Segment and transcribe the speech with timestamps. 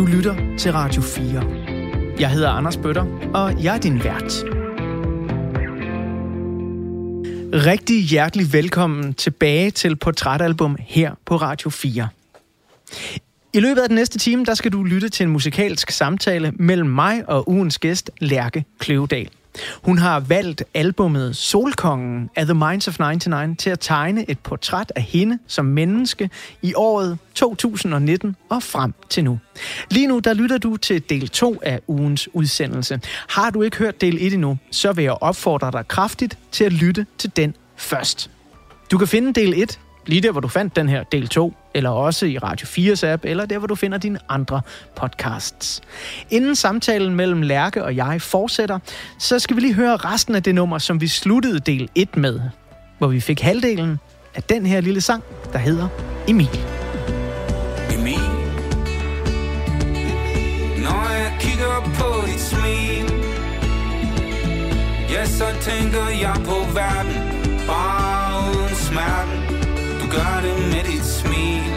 [0.00, 1.44] Du lytter til Radio 4.
[2.20, 4.44] Jeg hedder Anders Bøtter, og jeg er din vært.
[7.66, 12.08] Rigtig hjertelig velkommen tilbage til Portrætalbum her på Radio 4.
[13.52, 16.88] I løbet af den næste time, der skal du lytte til en musikalsk samtale mellem
[16.88, 19.28] mig og ugens gæst, Lærke Kløvedal.
[19.82, 24.92] Hun har valgt albummet Solkongen af The Minds of 99 til at tegne et portræt
[24.96, 26.30] af hende som menneske
[26.62, 29.38] i året 2019 og frem til nu.
[29.90, 33.00] Lige nu, der lytter du til del 2 af ugens udsendelse.
[33.28, 36.72] Har du ikke hørt del 1 endnu, så vil jeg opfordre dig kraftigt til at
[36.72, 38.30] lytte til den først.
[38.90, 39.78] Du kan finde del 1
[40.10, 43.24] lige der, hvor du fandt den her del 2, eller også i Radio 4's app,
[43.24, 44.60] eller der, hvor du finder dine andre
[44.96, 45.80] podcasts.
[46.30, 48.78] Inden samtalen mellem Lærke og jeg fortsætter,
[49.18, 52.40] så skal vi lige høre resten af det nummer, som vi sluttede del 1 med,
[52.98, 53.98] hvor vi fik halvdelen
[54.34, 55.88] af den her lille sang, der hedder
[56.28, 56.60] Emil.
[57.98, 58.20] Emil
[60.82, 63.14] Når jeg kigger på dit smil
[65.10, 67.99] Ja, så tænker jeg på verden Bare
[70.10, 71.72] gør det med dit smil.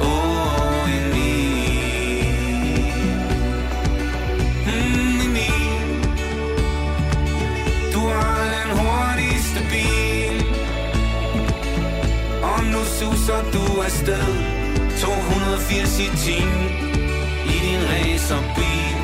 [0.00, 2.28] Åh, Emil.
[4.66, 5.88] Mm, Emil.
[7.94, 10.36] Du har den hurtigste bil.
[12.42, 14.26] Og nu suser du afsted.
[15.00, 16.68] 280 i timen
[17.54, 18.97] I din racerbil.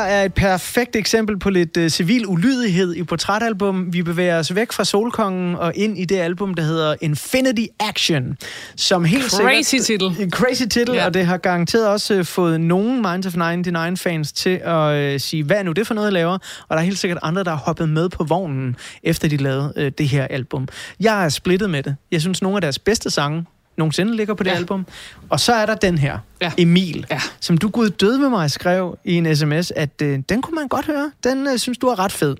[0.00, 3.92] Her er et perfekt eksempel på lidt uh, civil ulydighed i portrætalbum.
[3.92, 8.36] Vi bevæger os væk fra Solkongen og ind i det album, der hedder Infinity Action,
[8.76, 9.86] som helt Crazy sikkert...
[9.86, 10.22] titel.
[10.24, 11.06] En crazy titel, Ja.
[11.06, 15.44] og det har garanteret også uh, fået nogen Minds of 99-fans til at uh, sige,
[15.44, 16.32] hvad er nu det for noget, jeg laver?
[16.68, 19.72] Og der er helt sikkert andre, der har hoppet med på vognen, efter de lavede
[19.76, 20.68] uh, det her album.
[21.00, 21.96] Jeg er splittet med det.
[22.12, 23.44] Jeg synes, nogle af deres bedste sange
[23.80, 24.56] nogensinde ligger på det Ja.
[24.56, 24.86] album.
[25.28, 26.52] Og så er der den her, Ja.
[26.58, 27.20] Emil, Ja.
[27.40, 30.68] som du gud død med mig skrev i en sms, at øh, den kunne man
[30.68, 31.10] godt høre.
[31.24, 32.36] Den øh, synes du er ret fed.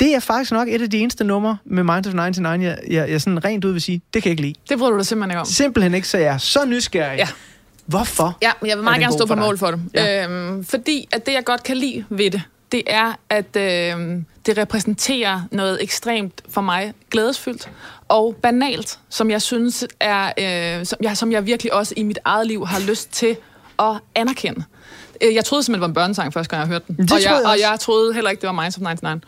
[0.00, 3.10] Det er faktisk nok et af de eneste numre med Minds of 99, jeg, jeg,
[3.10, 4.54] jeg sådan rent ud vil sige, det kan jeg ikke lide.
[4.68, 5.46] Det bryder du dig simpelthen ikke om.
[5.46, 7.18] Simpelthen ikke, så jeg er så nysgerrig.
[7.18, 7.28] Ja.
[7.86, 8.38] Hvorfor?
[8.42, 9.42] Ja, jeg vil meget gerne stå på dig?
[9.42, 9.80] mål for det.
[9.94, 10.24] Ja.
[10.24, 12.42] Øhm, fordi at det, jeg godt kan lide ved det,
[12.72, 17.70] det er, at øhm, det repræsenterer noget ekstremt for mig glædesfyldt
[18.08, 20.32] og banalt, som jeg synes er,
[20.78, 23.36] øh, som, jeg, som jeg virkelig også i mit eget liv har lyst til
[23.78, 24.64] at anerkende.
[25.24, 26.96] Øh, Jeg troede simpelthen, det var en børnesang, første gang jeg hørte den.
[26.96, 29.24] Det og, jeg, troede jeg og jeg troede heller ikke, det var Minds of 99.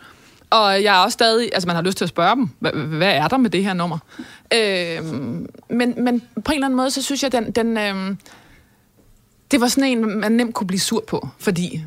[0.49, 3.11] Og jeg er også stadig, altså man har lyst til at spørge dem, hvad, hvad
[3.13, 3.97] er der med det her nummer?
[4.53, 8.17] Øhm, men, men på en eller anden måde, så synes jeg, den, den øhm,
[9.51, 11.81] det var sådan en, man nemt kunne blive sur på, fordi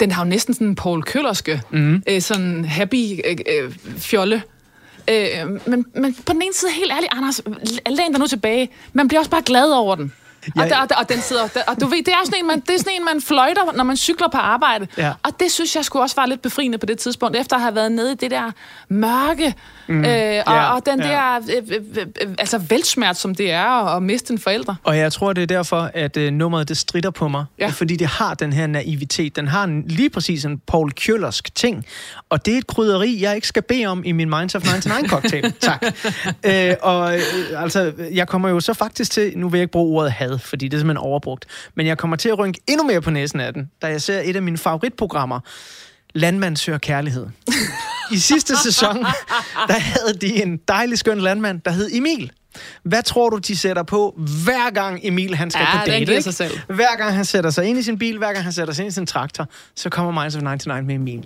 [0.00, 2.02] den har jo næsten sådan en Paul Køllerske, mm.
[2.08, 4.42] øh, sådan happy øh, øh, fjolle.
[5.10, 5.16] Øh,
[5.66, 7.40] men, men på den ene side, helt ærligt, Anders,
[7.86, 8.70] læn dig nu tilbage.
[8.92, 10.12] Man bliver også bare glad over den.
[10.46, 12.38] Og, Jeg- der, og, der, og den sidder, der, og du ved, det er sådan
[12.40, 14.86] en, man, det er sådan en, man fløjter, når man cykler på arbejde.
[14.98, 15.12] Ja.
[15.22, 17.74] Og det synes jeg skulle også var lidt befriende på det tidspunkt, efter at have
[17.74, 18.50] været nede i det der
[18.88, 19.54] mørke,
[19.88, 20.04] mm.
[20.04, 21.08] øh, og, Ja, og den ja.
[21.08, 24.74] der, øh, øh, øh, altså velsmert, som det er at, at miste en forælder.
[24.84, 27.44] Og jeg tror, det er derfor, at øh, nummeret det strider på mig.
[27.58, 27.68] Ja.
[27.68, 29.36] Fordi det har den her naivitet.
[29.36, 31.84] Den har en, lige præcis en Paul Kjøllersk ting.
[32.30, 35.52] Og det er et krydderi, jeg ikke skal bede om i min Minds of 99-cocktail.
[35.60, 35.82] tak.
[36.44, 37.22] Øh, og øh,
[37.62, 40.68] altså, jeg kommer jo så faktisk til, nu vil jeg ikke bruge ordet had, fordi
[40.68, 43.52] det er simpelthen overbrugt, men jeg kommer til at rynke endnu mere på næsen af
[43.52, 45.40] den, da jeg ser et af mine favoritprogrammer,
[46.14, 47.26] Landmand søger kærlighed.
[48.12, 48.96] I sidste sæson,
[49.68, 52.32] der havde de en dejlig skøn landmand, der hed Emil.
[52.82, 54.14] Hvad tror du, de sætter på,
[54.44, 56.00] hver gang Emil han skal Ja, på date?
[56.00, 56.22] ikke?
[56.22, 56.58] sig selv.
[56.66, 58.92] Hver gang han sætter sig ind i sin bil, hver gang han sætter sig ind
[58.92, 61.24] i sin traktor, så kommer Minds of 99 med Emil.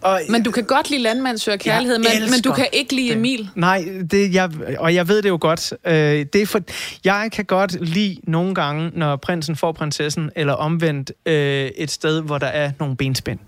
[0.00, 3.08] Og, Men du kan godt lide landmand søger kærlighed, men, men du kan ikke lide
[3.08, 3.16] det.
[3.16, 3.48] Emil.
[3.54, 5.72] Nej, det, jeg, og jeg ved det jo godt.
[5.86, 5.94] Øh,
[6.32, 6.60] det er for,
[7.04, 12.22] jeg kan godt lide nogle gange, når prinsen får prinsessen, eller omvendt øh, et sted,
[12.22, 13.38] hvor der er nogle benspænd.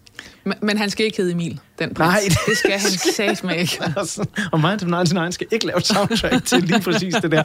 [0.45, 2.09] Men, men han skal ikke hedde Emil, den prins.
[2.09, 3.79] Nej, det det skal han sagt med ikke.
[3.97, 7.43] Altså, og Minds of 99 skal ikke lave soundtrack til lige præcis det der.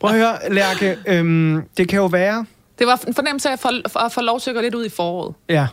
[0.00, 2.46] Prøv at høre, Lærke, øhm, det kan jo være,
[2.78, 3.68] Det var en fornemmelse af at få,
[4.04, 5.34] at få lov til at gå lidt ud i foråret.
[5.48, 5.66] Ja.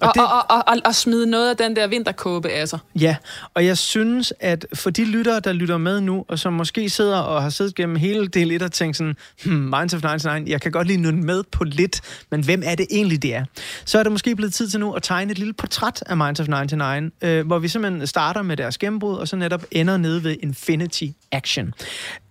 [0.00, 2.78] Og, det- og, og, og, og, og smide noget af den der vinterkåbe af sig.
[3.00, 3.16] Ja,
[3.54, 7.18] og jeg synes, at for de lyttere, der lytter med nu, og som måske sidder
[7.18, 10.60] og har siddet gennem hele del 1 og tænkt sådan, hmm, Minds of 99, jeg
[10.60, 12.00] kan godt lige nynne med på lidt,
[12.30, 13.44] men hvem er det egentlig, det er?
[13.84, 16.40] Så er det måske blevet tid til nu at tegne et lille portræt af Minds
[16.40, 20.24] of 99, øh, hvor vi simpelthen starter med deres gennembrud, og så netop ender nede
[20.24, 21.72] ved Infinity Action.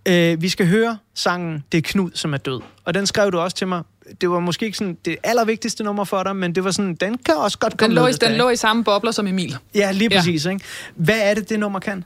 [0.08, 2.60] Øh, vi skal høre sangen Det er Knud, som er død.
[2.84, 3.82] Og den skrev du også til mig.
[4.20, 7.18] Det var måske ikke sådan det allervigtigste nummer for dig, men det var sådan, den
[7.18, 9.56] kan også godt Den komme lå, med, i, den lå i samme bobler som Emil.
[9.74, 10.18] Ja, lige Ja.
[10.18, 10.46] præcis.
[10.46, 10.64] Ikke?
[10.94, 12.04] Hvad er det, det nummer kan?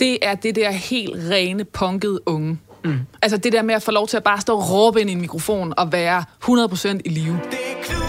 [0.00, 2.58] Det er det der helt rene, punkede unge.
[2.84, 2.98] Mm.
[3.22, 5.12] Altså det der med at få lov til at bare stå og råbe ind i
[5.12, 7.40] en mikrofon og være 100% i live.
[7.50, 8.07] Det er Knud,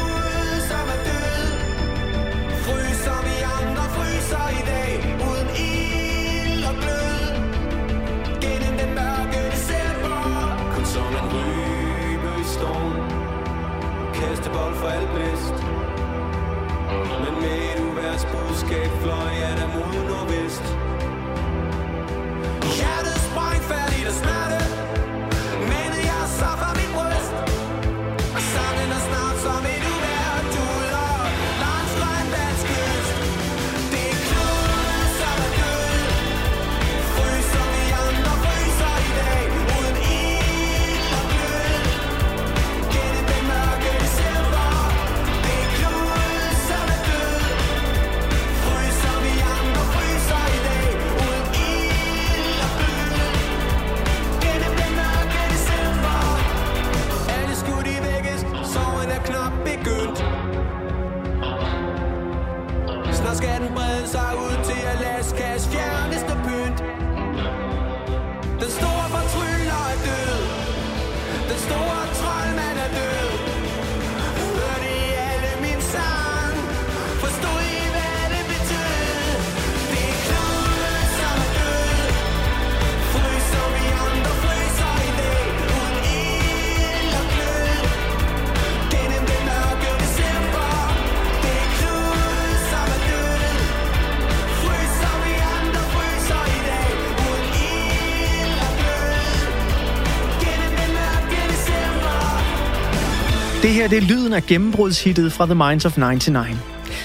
[103.80, 106.58] her det er lyden af gennembrudshittet fra The Minds of 99.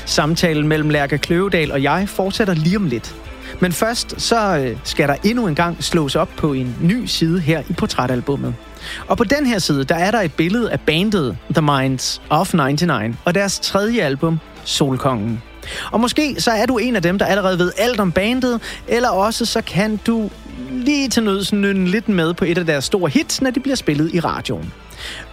[0.05, 3.15] Samtalen mellem Lærke Kløvedal og jeg fortsætter lige om lidt.
[3.61, 7.41] Men først så øh, skal der endnu en gang slås op på en ny side
[7.41, 8.55] her i portrætalbummet.
[9.09, 12.55] Og på den her side, der er der et billede af bandet The Minds of
[12.55, 15.43] 99 og deres tredje album, Solkongen.
[15.93, 19.09] Og måske så er du en af dem, der allerede ved alt om bandet, eller
[19.09, 20.31] også så kan du
[20.71, 23.77] lige til nøds nynne lidt med på et af deres store hits, når de bliver
[23.77, 24.73] spillet i radioen.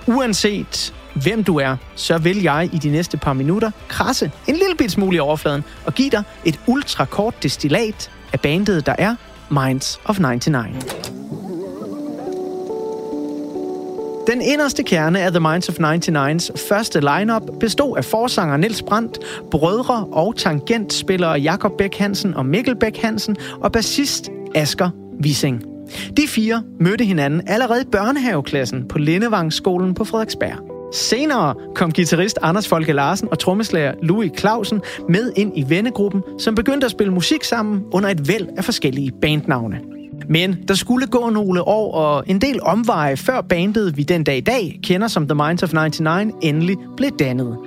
[0.07, 4.75] Uanset hvem du er, så vil jeg i de næste par minutter krasse en lille
[4.77, 9.15] bit smule i overfladen og give dig et ultrakort destillat af bandet, der er
[9.49, 11.11] Minds of 99.
[14.27, 19.19] Den inderste kerne af The Minds of 99's første lineup bestod af forsanger Niels Brandt,
[19.51, 24.89] brødre og tangentspillere Jakob Bæk Hansen og Mikkel Bæk Hansen og bassist Asger
[25.23, 25.63] Wissing.
[26.17, 30.70] De fire mødte hinanden allerede i børnehaveklassen på Lindevangsskolen på Frederiksberg.
[30.91, 36.55] Senere kom guitarist Anders Folke Larsen og trommeslager Louis Clausen med ind i vennegruppen, som
[36.55, 39.79] begyndte at spille musik sammen under et væld af forskellige bandnavne.
[40.29, 44.37] Men der skulle gå nogle år og en del omveje, før bandet, vi den dag
[44.37, 47.57] i dag kender som The Minds of 99, endelig blev dannet.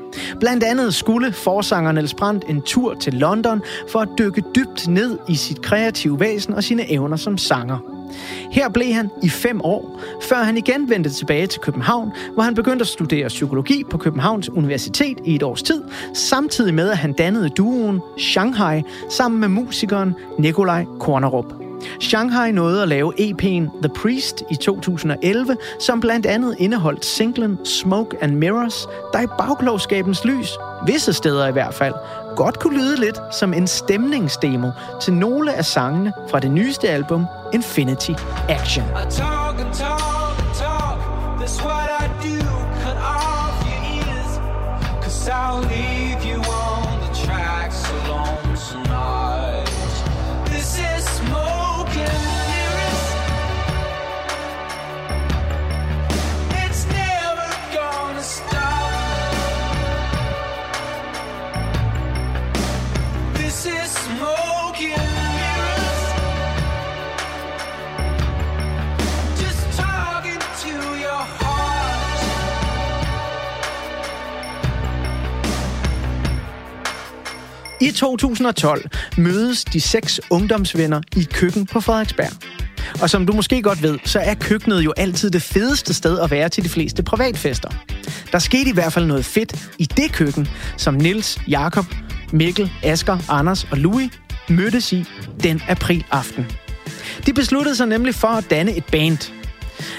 [0.40, 5.18] Blandt andet skulle forsanger Niels Brandt en tur til London for at dykke dybt ned
[5.28, 7.93] i sit kreative væsen og sine evner som sanger.
[8.50, 12.54] Her blev han i fem år, før han igen vendte tilbage til København, hvor han
[12.54, 15.82] begyndte at studere psykologi på Københavns Universitet i et års tid,
[16.14, 21.64] samtidig med at han dannede duoen Shanghai sammen med musikeren Nikolaj Kornerup.
[22.00, 28.16] Shanghai nåede at lave EP'en The Priest i 2011, som blandt andet indeholdt singlen Smoke
[28.20, 31.94] and Mirrors, der i bagklogskabens lys, visse steder i hvert fald,
[32.36, 37.26] godt kunne lyde lidt som en stemningsdemo til nogle af sangene fra det nyeste album
[37.52, 38.12] Infinity
[38.48, 38.84] Action.
[38.84, 40.03] I talk and talk
[77.81, 82.33] I 2012 mødes de seks ungdomsvenner i et køkken på Frederiksberg.
[83.02, 86.31] Og som du måske godt ved, så er køkkenet jo altid det fedeste sted at
[86.31, 87.69] være til de fleste privatfester.
[88.33, 91.85] Der skete i hvert fald noget fedt i det køkken, som Nils, Jakob,
[92.33, 94.11] Mikkel, Asker, Anders og Louis
[94.49, 95.04] mødtes i
[95.43, 96.47] den aprilaften.
[97.26, 99.43] De besluttede sig nemlig for at danne et band.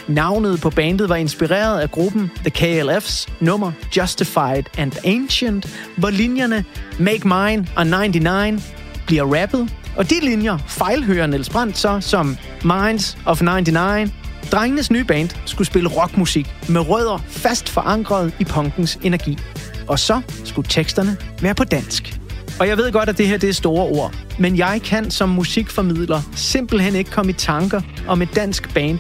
[0.08, 5.68] Navnet på bandet var inspireret af gruppen The KLF's nummer Justified and Ancient,
[5.98, 6.66] hvor linjerne
[7.00, 8.74] Make Mine og 99
[9.08, 14.12] bliver rappet, og de linjer fejlhører Niels Brandt så som Minds of 99.
[14.52, 19.38] Drengenes nye band skulle spille rockmusik med rødder fast forankret i punkens energi.
[19.88, 22.20] Og så skulle teksterne være på dansk.
[22.60, 25.30] Og jeg ved godt, at det her det er store ord, men jeg kan som
[25.30, 29.00] musikformidler simpelthen ikke komme i tanker om et dansk band,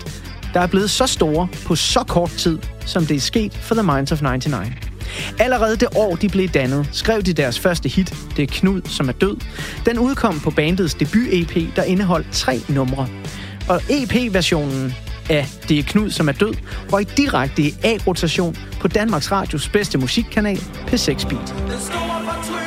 [0.56, 3.84] der er blevet så store på så kort tid, som det er sket for The
[3.84, 4.68] Minds of 99.
[5.40, 9.10] Allerede det år, de blev dannet, skrev de deres første hit, Det er Knud, som
[9.10, 9.38] er død.
[9.86, 13.08] Den udkom på bandets debut-EP, der indeholdt tre numre.
[13.70, 14.94] Og EP-versionen
[15.30, 16.54] af Det er Knud, som er død,
[16.94, 21.56] røg direkte i A-rotation på Danmarks Radios bedste musikkanal, P6 Beat.
[21.70, 22.65] Den store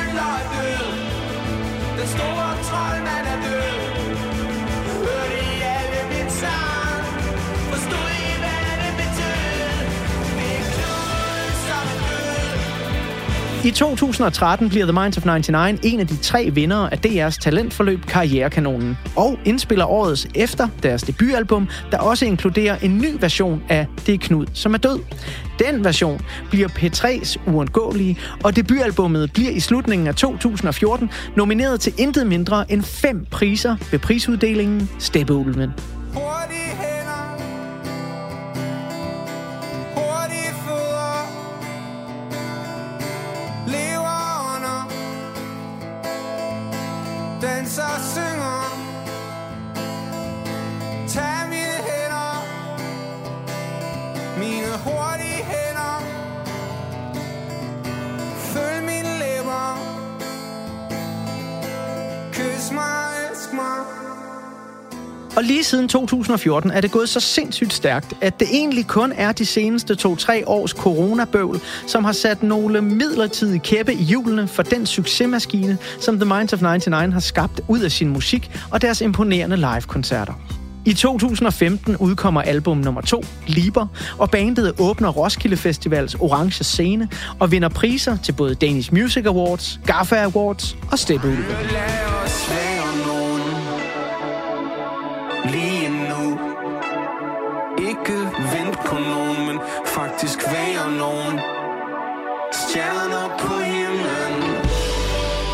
[13.65, 18.05] I 2013 bliver The Minds of 99 en af de tre vindere af DR's talentforløb
[18.05, 24.13] Karrierekanonen, og indspiller årets efter deres debutalbum, der også inkluderer en ny version af Det
[24.13, 24.99] er Knud, som er død.
[25.59, 32.27] Den version bliver P3's uundgåelige, og debutalbummet bliver i slutningen af 2014 nomineret til intet
[32.27, 35.71] mindre end fem priser ved prisuddelingen Steppeulven.
[36.13, 36.98] Hurtighed!
[47.69, 48.38] Danser og
[65.39, 69.31] Og lige siden 2014 er det gået så sindssygt stærkt, at det egentlig kun er
[69.31, 74.85] de seneste 2-3 års coronabøvl, som har sat nogle midlertidige kæppe i hjulene for den
[74.85, 79.55] succesmaskine, som The Minds of 99 har skabt ud af sin musik og deres imponerende
[79.55, 80.33] live-koncerter.
[80.85, 87.51] I 2015 udkommer album nummer 2, Liber, og bandet åbner Roskilde Festivals orange scene og
[87.51, 91.45] vinder priser til både Danish Music Awards, GAFFA Awards og Steppeulven.
[95.45, 96.39] Lige nu
[97.87, 98.19] Ikke
[98.53, 101.39] vent på nogen Men faktisk være nogen
[102.51, 104.59] Stjerner på himlen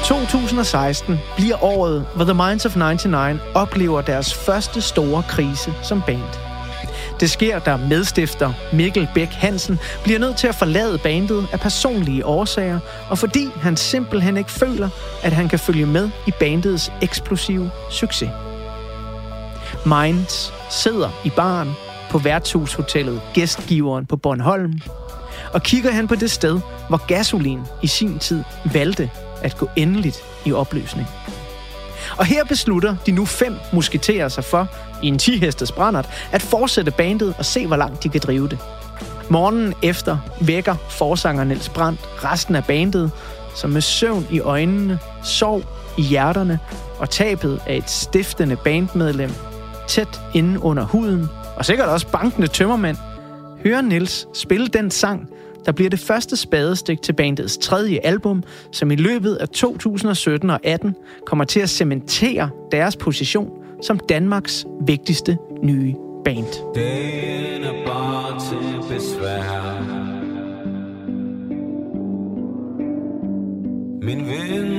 [0.06, 6.39] 2016 bliver året, hvor The Minds of 99 oplever deres første store krise som band.
[7.20, 12.25] Det sker, da medstifter Mikkel Bæk Hansen bliver nødt til at forlade bandet af personlige
[12.25, 14.89] årsager, og fordi han simpelthen ikke føler,
[15.24, 18.30] at han kan følge med i bandets eksplosive succes.
[19.86, 21.72] Minds sidder i baren
[22.10, 24.82] på værtshushotellet Gæstgiveren på Bornholm,
[25.54, 29.10] og kigger han på det sted, hvor Gasolin i sin tid valgte
[29.42, 31.08] at gå endeligt i opløsning.
[32.18, 34.68] Og her beslutter de nu fem musketerer sig for,
[35.04, 38.60] i en 10-hestes brændert, at fortsætte bandet og se, hvor langt de kan drive det.
[39.30, 43.12] Morgenen efter vækker forsanger Niels Brandt resten af bandet,
[43.56, 45.63] som med søvn i øjnene, sorg
[45.98, 46.60] i hjerterne
[47.00, 49.32] og tabet af et stiftende bandmedlem
[49.88, 51.25] tæt inde under huden,
[51.58, 52.98] og sikkert også bankende tømmermænd,
[53.63, 55.30] hører Niels spille den sang,
[55.65, 60.60] der bliver det første spadestik til bandets tredje album, som i løbet af 2017 og
[60.63, 63.50] 18 kommer til at cementere deres position
[63.82, 66.75] som Danmarks vigtigste nye band.
[66.75, 70.06] Den er bare til besvær
[74.01, 74.75] Min ven,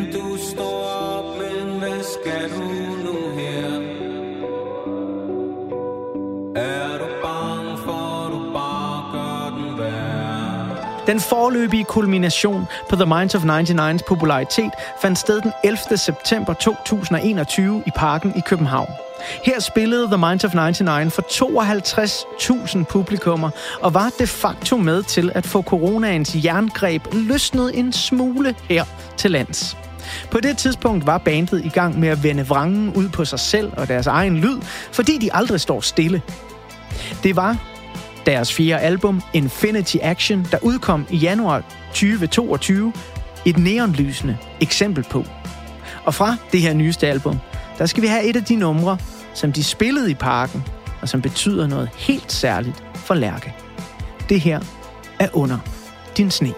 [11.07, 14.71] Den forløbige kulmination på The Minds of 99's popularitet
[15.03, 15.79] fandt sted den 11.
[15.97, 18.89] september 2021 i Parken i København.
[19.45, 25.33] Her spillede The Minds of 99 for 52.000 publikummer og var de facto med til
[25.35, 28.85] at få coronaens jerngreb løsnet en smule her
[29.17, 29.77] til lands.
[30.31, 33.73] På det tidspunkt var bandet i gang med at vende vrangen ud på sig selv
[33.77, 34.61] og deres egen lyd,
[34.93, 36.23] fordi de aldrig står stille.
[37.23, 37.57] Det var
[38.27, 42.93] deres fjerde album, Infinity Action, der udkom i januar 2022,
[43.45, 45.25] et neonlysende eksempel på.
[46.05, 47.39] Og fra det her nyeste album,
[47.79, 48.99] der skal vi have et af de numre,
[49.35, 50.65] som de spillede i parken,
[51.03, 53.55] og som betyder noget helt særligt for Lærke.
[54.29, 54.61] Det her
[55.19, 55.59] er under
[56.17, 56.55] din sne.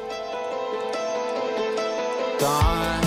[2.41, 3.01] dig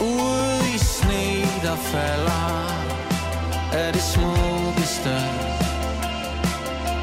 [0.00, 2.66] Ude i sne, der falder
[3.72, 5.45] Er det smukkeste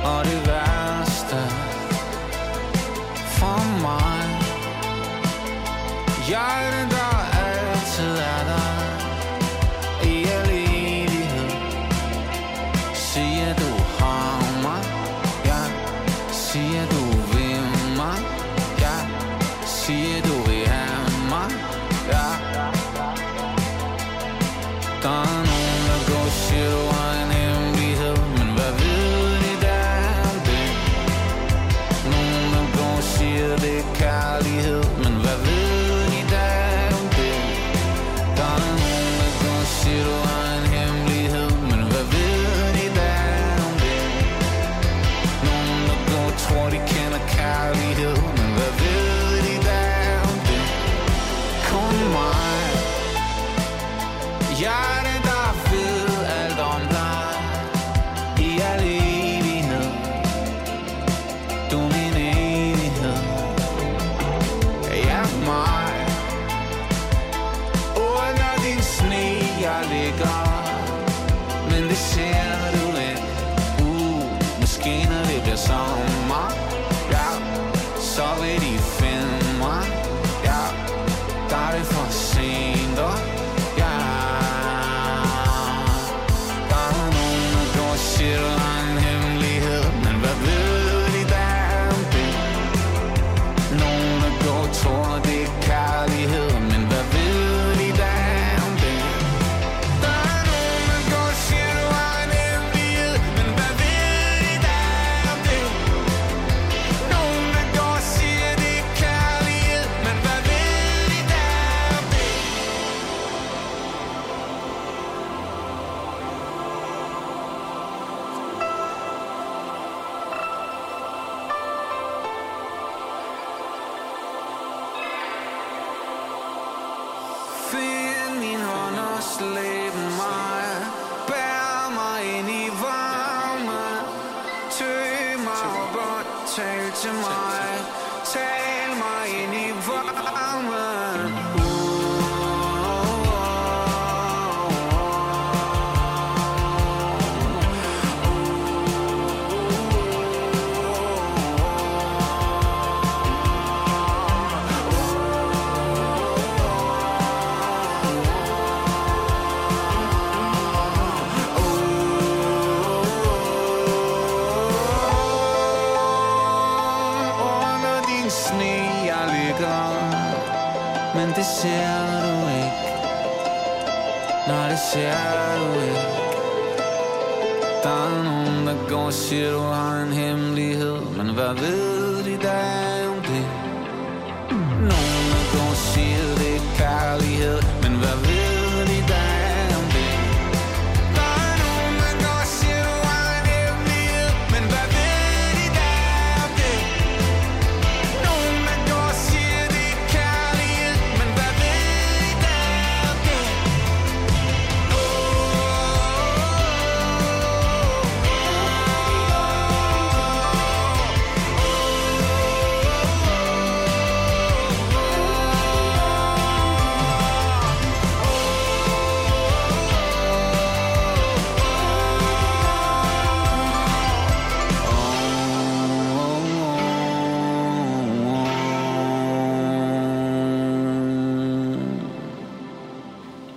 [0.03, 1.39] og det værste
[3.37, 4.23] For mig.
[6.29, 6.72] Jeg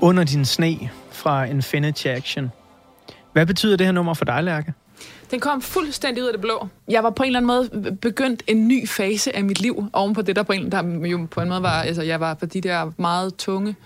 [0.06, 2.52] Under din sne fra Infinity Action.
[3.32, 4.72] Hvad betyder det her nummer for dig, Lærke?
[5.30, 6.68] Den kom fuldstændig ud af det blå.
[6.88, 10.14] Jeg var på en eller anden måde begyndt en ny fase af mit liv, oven
[10.14, 12.46] på det, der på en, der jo på en måde var, altså jeg var på
[12.46, 13.76] de der meget tunge,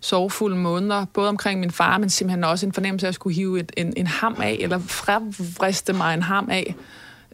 [0.00, 3.60] sorgfulde måneder, både omkring min far, men simpelthen også en fornemmelse af at skulle hive
[3.60, 6.74] et, en, en ham af, eller frevriste mig en ham af,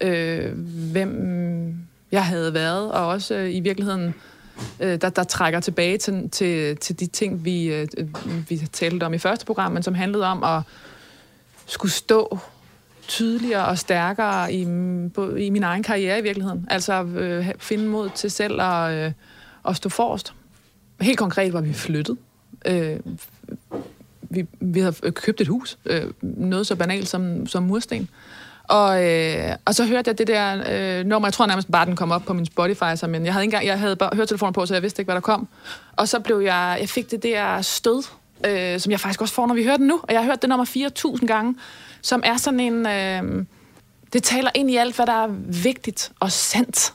[0.00, 0.52] øh,
[0.92, 1.74] hvem
[2.12, 4.14] jeg havde været, og også øh, i virkeligheden, øh,
[4.80, 7.88] Øh, der, der trækker tilbage til, til, til de ting, vi, øh,
[8.48, 10.62] vi talte om i første program, men som handlede om at
[11.66, 12.38] skulle stå
[13.08, 14.66] tydeligere og stærkere i,
[15.14, 16.66] på, i min egen karriere i virkeligheden.
[16.70, 19.12] Altså øh, finde mod til selv at, øh,
[19.68, 20.34] at stå forrest.
[21.00, 22.16] helt konkret var vi flyttet.
[22.66, 23.00] Øh,
[24.22, 25.78] vi, vi havde købt et hus.
[25.86, 28.08] Øh, noget så banalt som, som mursten.
[28.68, 31.96] Og, øh, og så hørte jeg det der øh, nummer, jeg tror nærmest bare, den
[31.96, 34.28] kom op på min Spotify, så, men jeg havde, ikke engang, jeg havde bare hørt
[34.28, 35.48] telefonen på, så jeg vidste ikke, hvad der kom.
[35.96, 38.02] Og så blev jeg, jeg fik det der stød,
[38.46, 40.00] øh, som jeg faktisk også får, når vi hører den nu.
[40.02, 40.64] Og jeg har hørt det nummer
[41.18, 41.56] 4.000 gange,
[42.02, 42.86] som er sådan en...
[42.86, 43.44] Øh,
[44.12, 45.28] det taler ind i alt, hvad der er
[45.62, 46.94] vigtigt og sandt.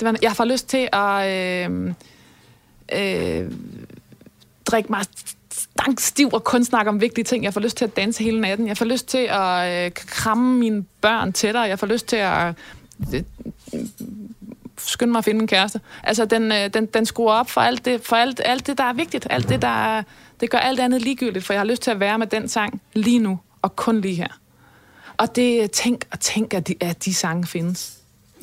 [0.00, 1.28] Det var, jeg får lyst til at
[1.70, 1.94] øh,
[2.92, 3.50] øh,
[4.66, 5.04] drikke mig
[5.98, 7.44] stiv og kun snakke om vigtige ting.
[7.44, 8.68] Jeg får lyst til at danse hele natten.
[8.68, 11.62] Jeg får lyst til at øh, kramme mine børn tættere.
[11.62, 12.54] Jeg får lyst til at
[13.14, 13.22] øh,
[14.78, 15.80] skynde mig at finde en kæreste.
[16.02, 18.84] Altså, den, øh, den, den skruer op for alt det, for alt, alt det, der
[18.84, 19.26] er vigtigt.
[19.30, 20.02] Alt det, der
[20.40, 22.80] det gør alt andet ligegyldigt, for jeg har lyst til at være med den sang
[22.94, 24.38] lige nu, og kun lige her.
[25.16, 27.92] Og det, tænk og tænk, at de, at de sange findes.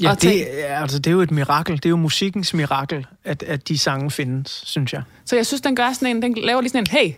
[0.02, 1.76] Ja, Og det, er- altså, det er jo et mirakel.
[1.76, 5.02] Det er jo musikkens mirakel, at, at de sange findes, synes jeg.
[5.26, 7.14] Så jeg synes, den gør sådan en, den laver lige sådan en, hey,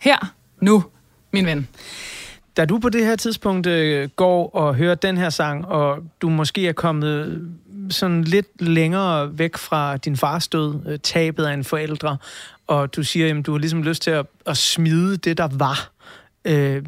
[0.00, 0.84] her, nu,
[1.32, 1.68] min ven.
[2.56, 6.28] Da du på det her tidspunkt øh, går og hører den her sang, og du
[6.28, 7.48] måske er kommet
[7.90, 12.16] sådan lidt længere væk fra din fars død, øh, tabet af en forældre,
[12.66, 15.92] og du siger, at du har ligesom lyst til at, at smide det, der var.
[16.44, 16.82] Øh,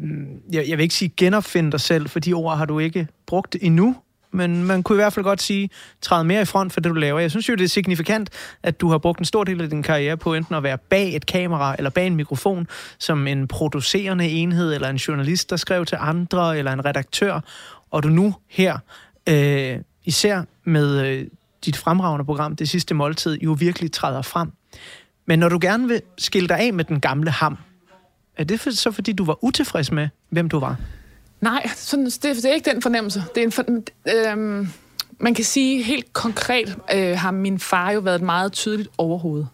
[0.51, 3.57] jeg, jeg vil ikke sige genopfinde dig selv, for de ord har du ikke brugt
[3.61, 3.95] endnu,
[4.31, 5.69] men man kunne i hvert fald godt sige,
[6.01, 7.19] træde mere i front for det, du laver.
[7.19, 8.29] Jeg synes jo, det er signifikant,
[8.63, 11.15] at du har brugt en stor del af din karriere på enten at være bag
[11.15, 12.67] et kamera eller bag en mikrofon,
[12.97, 17.39] som en producerende enhed, eller en journalist, der skrev til andre, eller en redaktør,
[17.91, 18.77] og du nu her,
[19.29, 21.27] øh, især med øh,
[21.65, 24.51] dit fremragende program, Det Sidste Måltid, jo virkelig træder frem.
[25.25, 27.57] Men når du gerne vil skille dig af med den gamle ham,
[28.37, 30.75] er det for, så fordi, du var utilfreds med, hvem du var?
[31.41, 33.23] Nej, sådan, det, det er ikke den fornemmelse.
[33.35, 33.65] Det er en for,
[34.15, 34.67] øhm,
[35.19, 39.45] man kan sige helt konkret, øh, har min far jo været et meget tydeligt overhoved.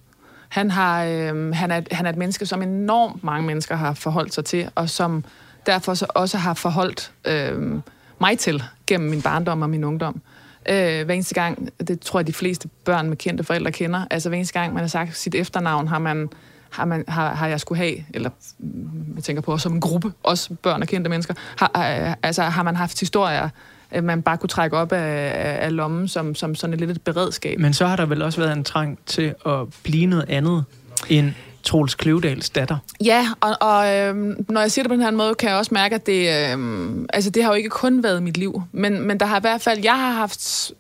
[0.50, 4.34] Han, har, øh, han, er, han er et menneske, som enormt mange mennesker har forholdt
[4.34, 5.24] sig til, og som
[5.66, 7.82] derfor så også har forholdt øh,
[8.20, 10.22] mig til gennem min barndom og min ungdom.
[10.70, 14.30] Øh, hver eneste gang, det tror jeg de fleste børn med kendte forældre kender, altså
[14.30, 16.30] hver eneste gang man har sagt sit efternavn, har man
[16.70, 20.14] har, man, har, har jeg skulle have, eller mm, jeg tænker på som en gruppe,
[20.24, 23.50] også børn og kendte mennesker, har, øh, altså har man haft historier,
[23.92, 27.02] øh, man bare kunne trække op af, af, lommen som, som sådan et lidt et
[27.02, 27.60] beredskab.
[27.60, 30.66] Men så har der vel også været en trang til at blive noget andet
[31.10, 32.78] end Troels Kløvedals datter.
[33.04, 35.74] Ja, og, og øhm, når jeg siger det på den her måde, kan jeg også
[35.74, 39.20] mærke, at det, øhm, altså, det har jo ikke kun været mit liv, men, men
[39.20, 40.72] der har i hvert fald, jeg har haft,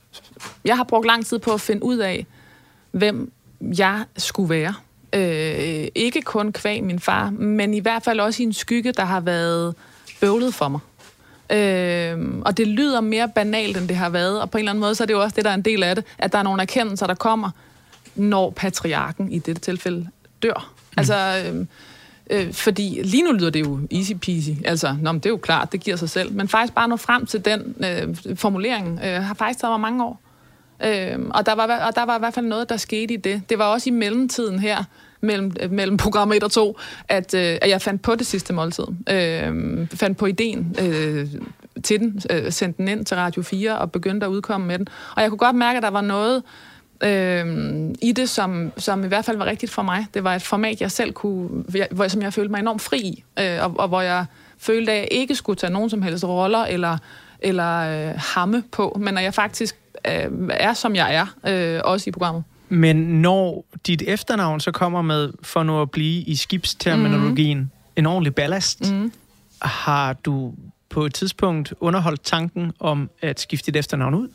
[0.65, 2.25] jeg har brugt lang tid på at finde ud af,
[2.91, 4.73] hvem jeg skulle være.
[5.13, 9.05] Øh, ikke kun kvæg min far, men i hvert fald også i en skygge, der
[9.05, 9.75] har været
[10.21, 10.79] bøvlet for mig.
[11.51, 14.81] Øh, og det lyder mere banalt, end det har været, og på en eller anden
[14.81, 16.39] måde, så er det jo også det, der er en del af det, at der
[16.39, 17.49] er nogle erkendelser, der kommer,
[18.15, 20.07] når patriarken i dette tilfælde
[20.43, 20.73] dør.
[20.79, 20.93] Mm.
[20.97, 21.65] Altså, øh,
[22.29, 25.37] øh, fordi lige nu lyder det jo easy peasy, altså, nå, men det er jo
[25.37, 29.23] klart, det giver sig selv, men faktisk bare nå frem til den øh, formulering, øh,
[29.23, 30.21] har faktisk taget mig mange år.
[30.83, 33.41] Øh, og, der var, og der var i hvert fald noget, der skete i det.
[33.49, 34.83] Det var også i mellemtiden her,
[35.21, 38.53] mellem, øh, mellem program 1 og 2, at, øh, at jeg fandt på det sidste
[38.53, 38.83] måltid.
[39.09, 41.27] Øh, fandt på ideen øh,
[41.83, 44.87] til den, øh, sendte den ind til Radio 4 og begyndte at udkomme med den.
[45.15, 46.43] Og jeg kunne godt mærke, at der var noget
[47.03, 47.45] øh,
[48.01, 50.05] i det, som, som i hvert fald var rigtigt for mig.
[50.13, 53.23] Det var et format, jeg selv kunne, hvor, som jeg følte mig enormt fri i,
[53.39, 54.25] øh, og, og hvor jeg
[54.57, 56.97] følte, at jeg ikke skulle tage nogen som helst roller eller,
[57.39, 62.11] eller øh, hamme på, men at jeg faktisk er, som jeg er, øh, også i
[62.11, 62.43] programmet.
[62.69, 67.69] Men når dit efternavn så kommer med, for nu at blive i skibsterminologien, mm.
[67.95, 69.11] en ordentlig ballast, mm.
[69.61, 70.53] har du
[70.89, 74.27] på et tidspunkt underholdt tanken om at skifte dit efternavn ud?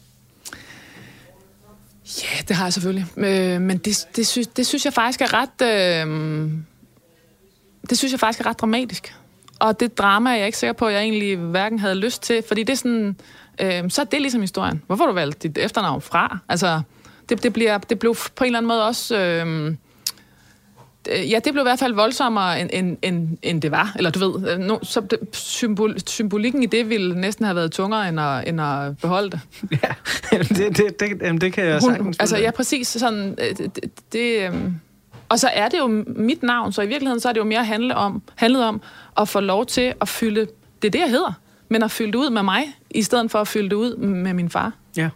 [2.23, 3.07] Ja, det har jeg selvfølgelig.
[3.17, 5.63] Øh, men det, det, synes, det synes jeg faktisk er ret...
[5.63, 6.51] Øh,
[7.91, 9.15] det synes jeg faktisk er ret dramatisk.
[9.59, 12.43] Og det drama er jeg ikke sikker på, at jeg egentlig hverken havde lyst til.
[12.49, 13.17] Fordi det er sådan...
[13.61, 14.83] Øh, så er det ligesom historien.
[14.87, 16.39] Hvorfor du valgt dit efternavn fra?
[16.49, 16.83] Altså,
[17.29, 19.17] det, det, bliver, det blev på en eller anden måde også...
[19.19, 19.75] Øh,
[21.09, 23.93] ja, det blev i hvert fald voldsommere, end, end, end, end det var.
[23.97, 28.09] Eller du ved, no, så det, symbol, symbolikken i det ville næsten have været tungere,
[28.09, 29.41] end at, end at beholde det.
[30.33, 33.57] Ja, det, det, det, jamen, det kan jeg Hun, sagtens altså, ja, præcis sådan, øh,
[33.57, 34.75] det, det, øhm,
[35.29, 37.65] og så er det jo mit navn, så i virkeligheden så er det jo mere
[37.65, 38.81] handle om, handlet om
[39.21, 40.47] at få lov til at fylde,
[40.83, 41.33] det det, jeg hedder,
[41.73, 44.35] men at fylde det ud med mig, i stedet for at fylde det ud med
[44.35, 44.73] min far.
[44.97, 45.09] Ja.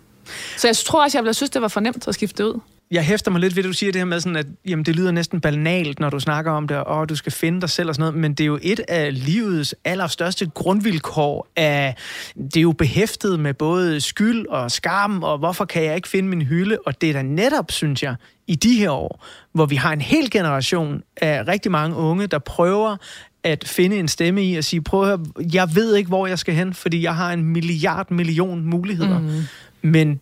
[0.56, 2.60] Så jeg tror også, jeg ville synes, det var for nemt at skifte det ud.
[2.90, 4.96] Jeg hæfter mig lidt ved, at du siger det her med, sådan, at jamen, det
[4.96, 7.94] lyder næsten banalt, når du snakker om det, og du skal finde dig selv og
[7.94, 11.48] sådan noget, men det er jo et af livets allerstørste grundvilkår.
[11.56, 11.94] Af,
[12.36, 16.28] det er jo behæftet med både skyld og skam, og hvorfor kan jeg ikke finde
[16.28, 16.78] min hylde?
[16.86, 18.14] Og det er da netop, synes jeg,
[18.46, 22.38] i de her år, hvor vi har en hel generation af rigtig mange unge, der
[22.38, 22.96] prøver
[23.46, 26.38] at finde en stemme i og sige, prøv at høre, jeg ved ikke, hvor jeg
[26.38, 29.18] skal hen, fordi jeg har en milliard million muligheder.
[29.18, 29.42] Mm.
[29.82, 30.20] Men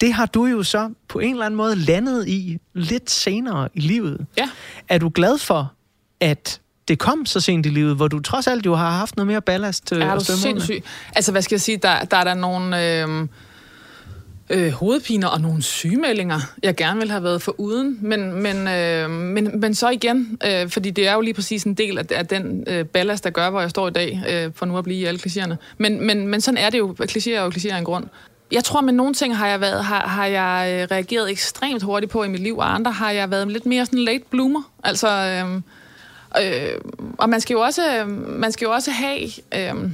[0.00, 3.80] det har du jo så på en eller anden måde landet i lidt senere i
[3.80, 4.26] livet.
[4.38, 4.48] Ja.
[4.88, 5.72] Er du glad for,
[6.20, 9.26] at det kom så sent i livet, hvor du trods alt jo har haft noget
[9.26, 10.60] mere ballast øh, Er at stemme under?
[10.60, 10.84] sindssyg?
[11.16, 11.76] Altså, hvad skal jeg sige?
[11.76, 13.28] Der, der er der nogle øh,
[14.50, 17.98] øh, hovedpiner og nogle sygemeldinger, jeg gerne vil have været for uden.
[18.00, 21.74] Men, men, øh, men, men så igen, øh, fordi det er jo lige præcis en
[21.74, 24.66] del af, af den øh, ballast, der gør, hvor jeg står i dag, øh, for
[24.66, 25.54] nu at blive i alle klichéerne.
[25.78, 26.96] Men, men, men sådan er det jo.
[27.00, 28.04] Klichéer og jo klichéer er en grund.
[28.52, 32.12] Jeg tror, med nogle ting har jeg, været, har, har jeg øh, reageret ekstremt hurtigt
[32.12, 34.62] på i mit liv, og andre har jeg været lidt mere sådan late bloomer.
[34.84, 35.54] Altså, øh,
[36.44, 36.80] øh,
[37.18, 38.08] og man skal jo også, øh,
[38.40, 39.28] man skal jo også have...
[39.54, 39.90] Øh,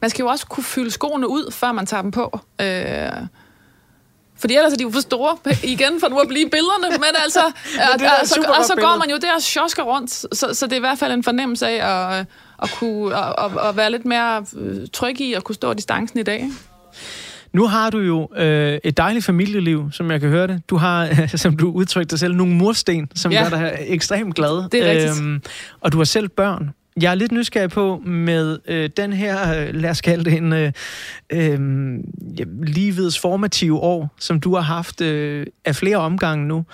[0.00, 2.40] man skal jo også kunne fylde skoene ud, før man tager dem på.
[2.60, 3.10] Øh,
[4.40, 6.90] fordi ellers er de jo for store igen, for nu at blive billederne.
[6.98, 7.40] Men altså,
[7.92, 8.98] og, det er et og, så, super og godt så går billede.
[8.98, 10.10] man jo der og sjosker rundt.
[10.10, 12.26] Så, så det er i hvert fald en fornemmelse af at,
[12.62, 16.22] at, kunne, at, at være lidt mere øh, tryg i at kunne stå distancen i
[16.22, 16.48] dag.
[17.52, 20.62] Nu har du jo øh, et dejligt familieliv, som jeg kan høre det.
[20.70, 23.42] Du har, som du udtrykte dig selv, nogle mursten, som Ja.
[23.42, 24.70] gør dig ekstremt glad.
[24.70, 25.44] Det er rigtigt.
[25.80, 26.70] og du har selv børn.
[27.02, 30.52] Jeg er lidt nysgerrig på med øh, den her, øh, lad os kalde det en
[30.52, 30.72] øh,
[31.30, 31.60] øh,
[32.62, 36.64] livets formative år, som du har haft øh, af flere omgange nu.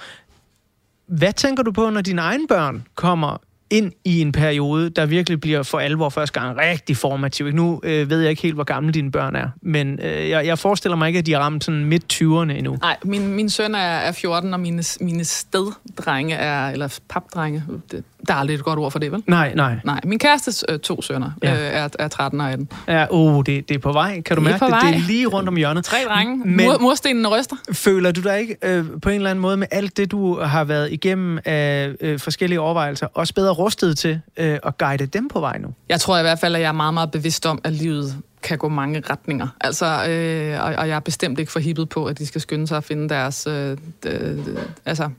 [1.07, 3.37] Hvad tænker du på, når dine egne børn kommer
[3.71, 7.47] ind i en periode, der virkelig bliver for alvor første gang rigtig formativ?
[7.51, 10.59] Nu øh, ved jeg ikke helt, hvor gamle dine børn er, men øh, jeg, jeg
[10.59, 12.77] forestiller mig ikke, at de har ramt sådan midt-20'erne endnu.
[12.81, 18.05] Nej, min, min søn er, er 14, og mine, mine steddrenge er, eller papdrenge, det,
[18.29, 19.23] der er aldrig et godt ord for det, vel?
[19.27, 19.77] Nej, nej.
[19.85, 21.53] Nej, min kærestes øh, to sønner Ja.
[21.53, 22.69] øh, er, er 13 og 18.
[22.89, 24.21] Ja, oh, det, det er på vej.
[24.21, 24.71] Kan du Det er mærke det?
[24.71, 24.81] vej.
[24.91, 25.85] Det er lige rundt om hjørnet.
[25.85, 26.37] Tre drenge.
[26.37, 26.57] Men-.
[26.67, 27.57] Mur, murstenene ryster.
[27.73, 30.65] Føler du dig ikke øh, på en eller anden måde med alt det, du har
[30.65, 35.41] været igennem af øh, forskellige overvejelser, også bedre rustet til øh, at guide dem på
[35.41, 35.69] vej nu?
[35.89, 38.59] Jeg tror i hvert fald, at jeg er meget, meget bevidst om, at livet kan
[38.59, 39.49] gå mange retninger.
[39.61, 42.77] Altså, øh, og, og jeg er bestemt ikke forhippet på, at de skal skynde sig
[42.77, 43.47] at finde deres...
[43.47, 44.39] Øh, øh,
[44.87, 45.11] altså,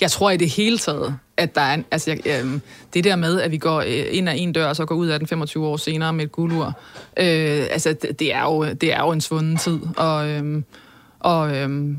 [0.00, 2.60] jeg tror i det hele taget, at der er en, altså, jeg, øh,
[2.94, 5.06] det der med, at vi går øh, ind ad en dør, og så går ud
[5.06, 6.66] af den 25 år senere med et guldur,
[7.16, 9.80] øh, altså, det, det, er jo, det er jo en svunden tid.
[9.96, 10.62] Og, øh,
[11.20, 11.96] og øhm,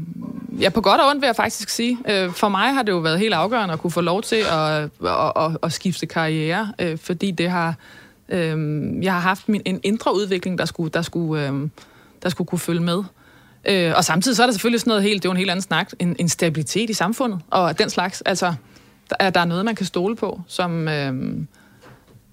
[0.60, 1.98] ja, på godt og ondt vil jeg faktisk sige.
[2.10, 4.90] Øh, for mig har det jo været helt afgørende at kunne få lov til at,
[5.06, 7.76] at, at, at skifte karriere, øh, fordi det har...
[8.30, 11.70] Øh, jeg har haft min, en indre udvikling, der skulle, der skulle, øh,
[12.24, 13.04] der skulle kunne følge med.
[13.66, 15.52] Øh, og samtidig så er der selvfølgelig sådan noget helt, det er jo en helt
[15.52, 18.22] anden snak, en, en stabilitet i samfundet, og den slags.
[18.22, 18.54] Altså,
[19.10, 21.34] der er, der er noget, man kan stole på, som, øh,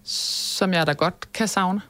[0.05, 1.81] som jeg da godt kan savne.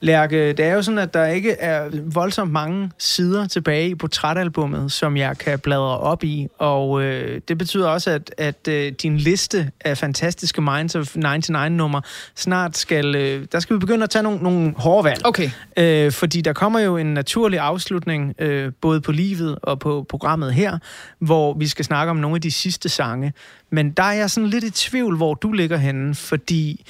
[0.00, 4.92] Lærke, det er jo sådan, at der ikke er voldsomt mange sider tilbage i portrætalbummet,
[4.92, 9.16] som jeg kan bladre op i, og øh, det betyder også, at, at øh, din
[9.16, 12.00] liste af fantastiske Minds of 99-nummer
[12.34, 15.26] snart skal, øh, der skal vi begynde at tage nogle, nogle hårde valg.
[15.26, 15.50] Okay.
[15.76, 20.54] Øh, fordi der kommer jo en naturlig afslutning, øh, både på livet og på programmet
[20.54, 20.78] her,
[21.18, 23.32] hvor vi skal snakke om nogle af de sidste sange.
[23.70, 26.84] Men der er jeg sådan lidt i tvivl, hvor du ligger henne, fordi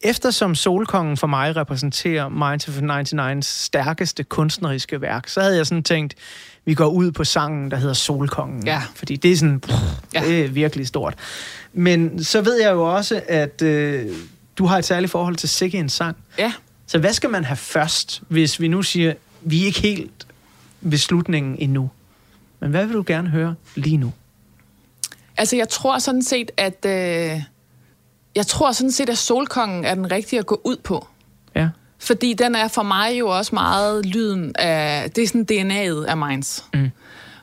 [0.00, 5.82] eftersom Solkongen for mig repræsenterer Minds of 99's stærkeste kunstneriske værk, så havde jeg sådan
[5.82, 6.14] tænkt,
[6.64, 8.66] vi går ud på sangen, der hedder Solkongen.
[8.66, 8.82] Ja.
[8.94, 9.72] Fordi det er sådan, pff,
[10.14, 10.20] Ja.
[10.26, 11.14] det er virkelig stort.
[11.72, 14.06] Men så ved jeg jo også, at øh,
[14.58, 16.16] du har et særligt forhold til sikke en sang.
[16.38, 16.52] Ja.
[16.86, 20.26] Så hvad skal man have først, hvis vi nu siger, vi er ikke helt
[20.80, 21.90] ved slutningen endnu?
[22.60, 24.12] Men hvad vil du gerne høre lige nu?
[25.36, 26.84] Altså, jeg tror sådan set, at...
[26.86, 27.42] Øh,
[28.38, 31.06] jeg tror sådan set, at Solkongen er den rigtige at gå ud på.
[31.56, 31.68] Ja.
[31.98, 35.10] Fordi den er for mig jo også meget lyden af...
[35.10, 36.64] Det er sådan DNA'et af Minds.
[36.74, 36.90] Mm.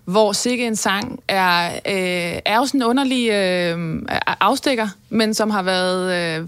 [0.05, 4.01] Hvor Sikke en sang er, øh, er jo sådan en underlig øh,
[4.39, 6.47] afstikker, men som har været øh,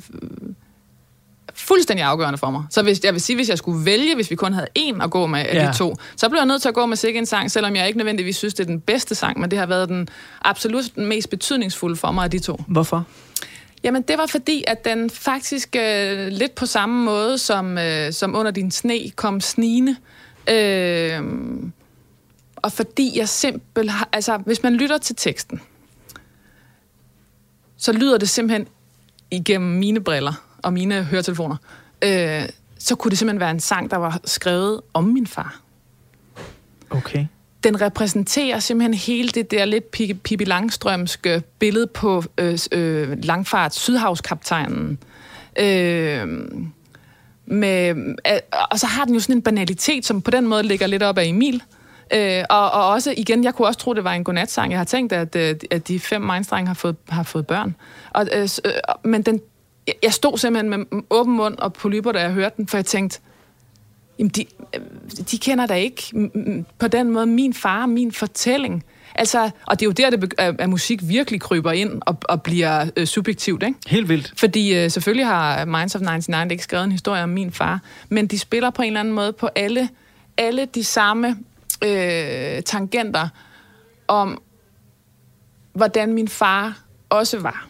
[1.54, 2.64] fuldstændig afgørende for mig.
[2.70, 5.12] Så hvis, jeg vil sige, hvis jeg skulle vælge, hvis vi kun havde én at
[5.12, 5.68] gå med af Ja.
[5.72, 7.88] de to, så blev jeg nødt til at gå med Sikke en sang, selvom jeg
[7.88, 10.08] ikke nødvendigvis synes, det er den bedste sang, men det har været den
[10.42, 12.64] absolut mest betydningsfulde for mig af de to.
[12.68, 13.06] Hvorfor?
[13.84, 18.36] Jamen, det var fordi, at den faktisk øh, lidt på samme måde som, øh, som
[18.36, 19.96] under din sne kom snigende.
[20.50, 21.22] Øh,
[22.56, 23.90] og fordi jeg simpelthen...
[23.90, 25.62] har- Altså, hvis man lytter til teksten,
[27.78, 28.68] så lyder det simpelthen
[29.32, 31.56] igennem mine briller og mine høretelefoner.
[32.02, 35.62] Øh, så kunne det simpelthen være en sang, der var skrevet om min far
[36.90, 37.26] Okay
[37.68, 39.92] den repræsenterer simpelthen hele det der lidt
[40.24, 44.98] Pippi Langstrømske billede på øh, øh, langfart Sydhavskaptajnen.
[45.60, 46.28] Øh,
[47.46, 47.96] med,
[48.28, 48.40] øh,
[48.72, 51.18] og så har den jo sådan en banalitet, som på den måde ligger lidt op
[51.18, 51.64] af Emil.
[52.14, 54.72] Øh, og, og også, igen, jeg kunne også tro, det var en godnatsang.
[54.72, 57.76] Jeg har tænkt, at, øh, at de fem mindstrenge har fået, har fået børn.
[58.10, 58.72] Og, øh, øh
[59.04, 59.42] men den,
[60.04, 63.20] jeg stod simpelthen med åben mund og polyper, da jeg hørte den, for jeg tænkte,
[64.20, 64.46] jamen de,
[65.32, 66.30] de kender da ikke
[66.80, 68.84] på den måde min far, min fortælling.
[69.16, 72.90] Altså, og det er jo der, det, at musik virkelig kryber ind og, og bliver
[72.98, 73.80] øh, subjektivt, ikke?
[73.88, 74.34] Helt vildt.
[74.38, 78.28] Fordi øh, selvfølgelig har Minds of 99 ikke skrevet en historie om min far, men
[78.28, 79.90] de spiller på en eller anden måde på alle,
[80.38, 81.38] alle de samme
[81.84, 83.30] øh, tangenter
[84.08, 84.42] om,
[85.74, 87.68] hvordan min far også var.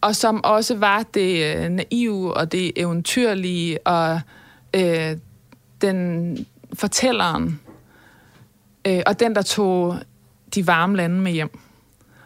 [0.00, 4.20] Og som også var det øh, naive og det eventyrlige og
[4.76, 5.16] øh,
[5.80, 7.60] den fortælleren
[8.86, 9.98] øh, og den, der tog
[10.54, 11.58] de varme lande med hjem.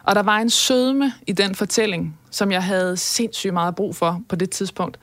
[0.03, 4.21] Og der var en sødme i den fortælling, som jeg havde sindssygt meget brug for
[4.29, 4.99] på det tidspunkt.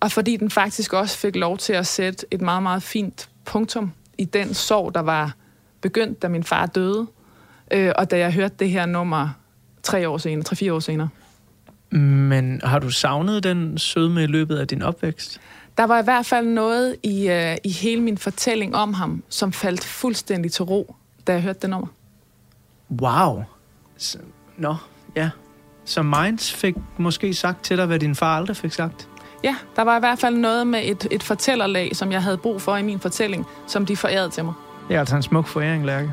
[0.00, 3.92] Og fordi den faktisk også fik lov til at sætte et meget, meget fint punktum
[4.18, 5.34] i den sorg, der var
[5.80, 7.06] begyndt, da min far døde,
[7.70, 9.28] øh, og da jeg hørte det her nummer
[9.82, 11.08] tre år senere, tre-fire år senere.
[11.90, 15.40] Men har du savnet den sødme i løbet af din opvækst?
[15.78, 19.52] Der var i hvert fald noget i, øh, i hele min fortælling om ham, som
[19.52, 21.88] faldt fuldstændig til ro, da jeg hørte det nummer.
[23.00, 23.44] Wow.
[23.96, 24.18] Så,
[24.56, 24.76] nå,
[25.16, 25.30] ja.
[25.84, 29.08] Så Minds fik måske sagt til dig, hvad din far aldrig fik sagt?
[29.44, 32.62] Ja, der var i hvert fald noget med et, et fortællerlag, som jeg havde brug
[32.62, 34.54] for i min fortælling, som de forærede til mig.
[34.88, 36.12] Det er altså en smuk foræring, Lærke.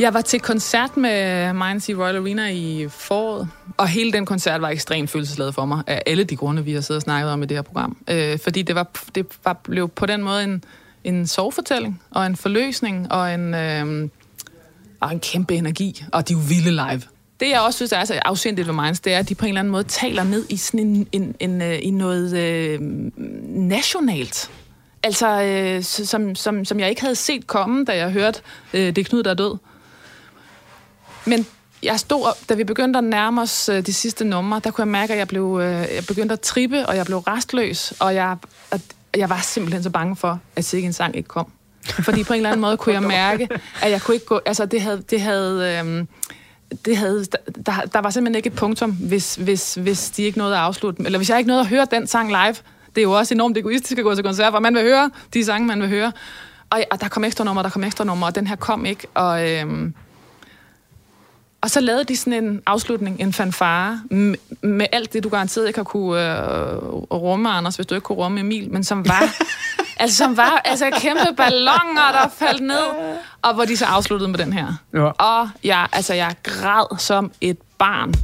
[0.00, 4.60] Jeg var til koncert med Minds i Royal Arena i foråret, og hele den koncert
[4.60, 7.42] var ekstremt følelsesladet for mig, af alle de grunde, vi har siddet og snakket om
[7.42, 7.96] i det her program.
[8.10, 10.64] Øh, fordi det, var, det var, blev på den måde en,
[11.04, 14.08] en sovefortælling, og en forløsning, og en, øh,
[15.00, 17.02] og en kæmpe energi, og de er jo vilde live.
[17.40, 19.48] Det, jeg også synes er så afsindigt ved Minds, det er, at de på en
[19.48, 22.78] eller anden måde taler ned i, sådan en, en, en, en, i noget øh,
[23.48, 24.50] nationalt.
[25.02, 28.40] Altså, øh, som, som, som jeg ikke havde set komme, da jeg hørte,
[28.74, 29.56] øh, det er Knud, der er død.
[31.24, 31.46] Men
[31.82, 34.82] jeg stod, op- da vi begyndte at nærme os øh, de sidste numre, der kunne
[34.82, 38.14] jeg mærke, at jeg, blev, øh, jeg begyndte at trippe, og jeg blev restløs, og
[38.14, 38.36] jeg,
[38.70, 38.80] at
[39.16, 41.46] jeg var simpelthen så bange for, at sikke en sang ikke kom.
[41.84, 43.48] Fordi på en eller anden måde kunne jeg mærke,
[43.82, 44.40] at jeg kunne ikke gå...
[44.46, 45.02] Altså, det havde...
[45.10, 46.08] Det havde øhm,
[46.84, 47.24] det havde,
[47.66, 51.02] der, der var simpelthen ikke et punktum, hvis, hvis, hvis de ikke nåede at afslutte.
[51.04, 52.54] Eller hvis jeg ikke nåede at høre den sang live.
[52.94, 55.44] Det er jo også enormt egoistisk at gå til koncert, for man vil høre de
[55.44, 56.12] sange, man vil høre.
[56.70, 59.06] Og, og der kom ekstra nummer, der kom ekstra nummer, og den her kom ikke.
[59.14, 59.94] Og, øhm,
[61.62, 64.00] og så lavede de sådan en afslutning, en fanfare,
[64.60, 66.76] med, alt det, du garanteret ikke har kunne øh,
[67.12, 69.22] rumme, Anders, hvis du ikke kunne rumme Emil, men som var,
[70.00, 74.38] altså, som var altså, kæmpe ballonger, der faldt ned, og hvor de så afsluttede med
[74.38, 74.66] den her.
[74.94, 75.04] Ja.
[75.04, 78.14] Og jeg, altså, jeg græd som et barn.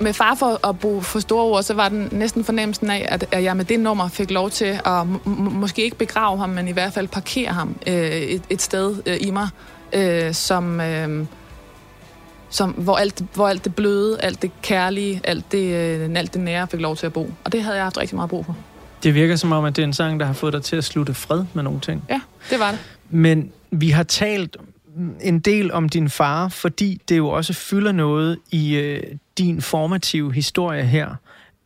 [0.00, 3.24] Med far for at bruge for store ord, så var den næsten fornemmelsen af, at,
[3.30, 6.48] at jeg med det nummer fik lov til at m- m- måske ikke begrave ham,
[6.50, 9.48] men i hvert fald parkere ham øh, et, et sted øh, i mig,
[9.92, 11.26] øh, som, øh,
[12.50, 16.40] som, hvor, alt, hvor alt det bløde, alt det kærlige, alt det, øh, alt det
[16.40, 17.30] nære fik lov til at bo.
[17.44, 18.56] Og det havde jeg haft rigtig meget brug for.
[19.02, 20.84] Det virker som om, at det er en sang, der har fået dig til at
[20.84, 22.04] slutte fred med nogle ting.
[22.08, 22.20] Ja,
[22.50, 22.78] det var det.
[23.10, 24.56] Men vi har talt
[25.20, 29.02] en del om din far, fordi det jo også fylder noget i øh,
[29.38, 31.14] din formative historie her.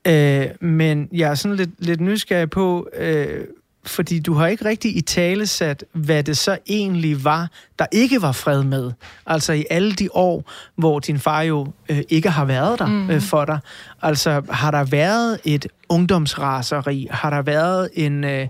[0.05, 3.45] Øh, men jeg er sådan lidt, lidt nysgerrig på, øh,
[3.87, 8.23] fordi du har ikke rigtig i tale sat, hvad det så egentlig var, der ikke
[8.23, 8.93] var fred med.
[9.27, 13.11] Altså i alle de år, hvor din far jo øh, ikke har været der mm.
[13.11, 13.59] øh, for dig.
[14.03, 17.09] Altså har der været et ungdomsraseri?
[17.11, 18.25] Har der været en...
[18.25, 18.49] Øh,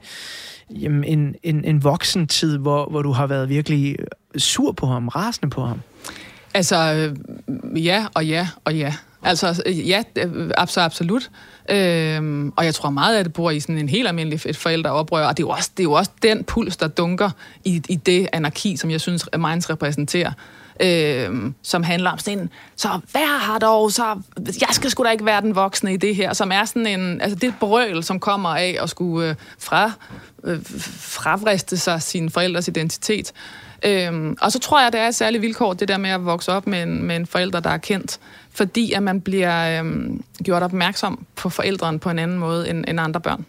[0.71, 4.07] jamen, en, en, en voksen tid, hvor, hvor du har været virkelig øh,
[4.41, 5.81] sur på ham, rasende på ham?
[6.55, 7.17] Altså, øh,
[7.85, 8.95] ja og ja og ja.
[9.23, 11.31] Altså, øh, ja, øh, absolut.
[11.71, 15.27] Øhm, og jeg tror meget af det bor i sådan en helt almindelig et forældreoprør,
[15.27, 17.31] og det er jo også, det er jo også den puls, der dunker
[17.65, 20.33] i, i det anarki, som jeg synes, Minds repræsenterer.
[20.83, 25.11] Øhm, som handler om sådan en, så vær her dog, så jeg skal sgu da
[25.11, 28.21] ikke være den voksne i det her, som er sådan en, altså det brøl, som
[28.21, 29.93] kommer af at skulle øh, fra,
[30.45, 30.59] øh,
[31.01, 33.33] fravriste sig sin forældres identitet.
[33.85, 36.53] Øhm, og så tror jeg, det er et særligt vilkår, det der med at vokse
[36.53, 38.21] op med en, med en forælder, der er kendt.
[38.51, 43.01] Fordi at man bliver øhm, gjort opmærksom på forældrene på en anden måde end, end
[43.01, 43.47] andre børn.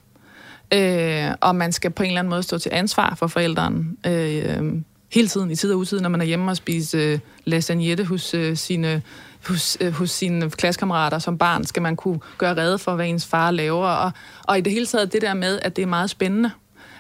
[0.74, 4.82] Øh, og man skal på en eller anden måde stå til ansvar for forældrene øh,
[5.14, 8.34] hele tiden, i tid og utid, når man er hjemme og spise øh, lasagnette hos,
[8.34, 9.02] øh, sine,
[9.48, 13.26] hos, øh, hos sine klassekammerater som barn, skal man kunne gøre rede for, hvad ens
[13.26, 13.88] far laver.
[13.88, 14.12] Og,
[14.44, 16.52] og i det hele taget det der med, at det er meget spændende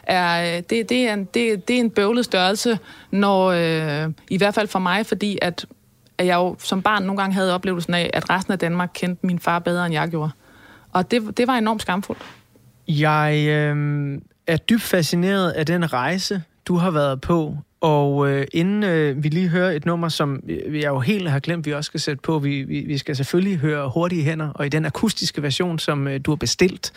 [0.03, 2.79] er, øh, det, det, er en, det, det er en bøvlet størrelse,
[3.11, 5.65] når, øh, i hvert fald for mig, fordi at,
[6.17, 9.25] at jeg jo som barn nogle gange havde oplevelsen af, at resten af Danmark kendte
[9.25, 10.31] min far bedre, end jeg gjorde.
[10.91, 12.21] Og det, det var enormt skamfuldt.
[12.87, 17.57] Jeg øh, er dybt fascineret af den rejse, du har været på.
[17.81, 21.65] Og øh, inden øh, vi lige hører et nummer, som jeg jo helt har glemt,
[21.65, 24.69] vi også skal sætte på, vi, vi, vi skal selvfølgelig høre Hurtige Hænder, og i
[24.69, 26.91] den akustiske version, som øh, du har bestilt.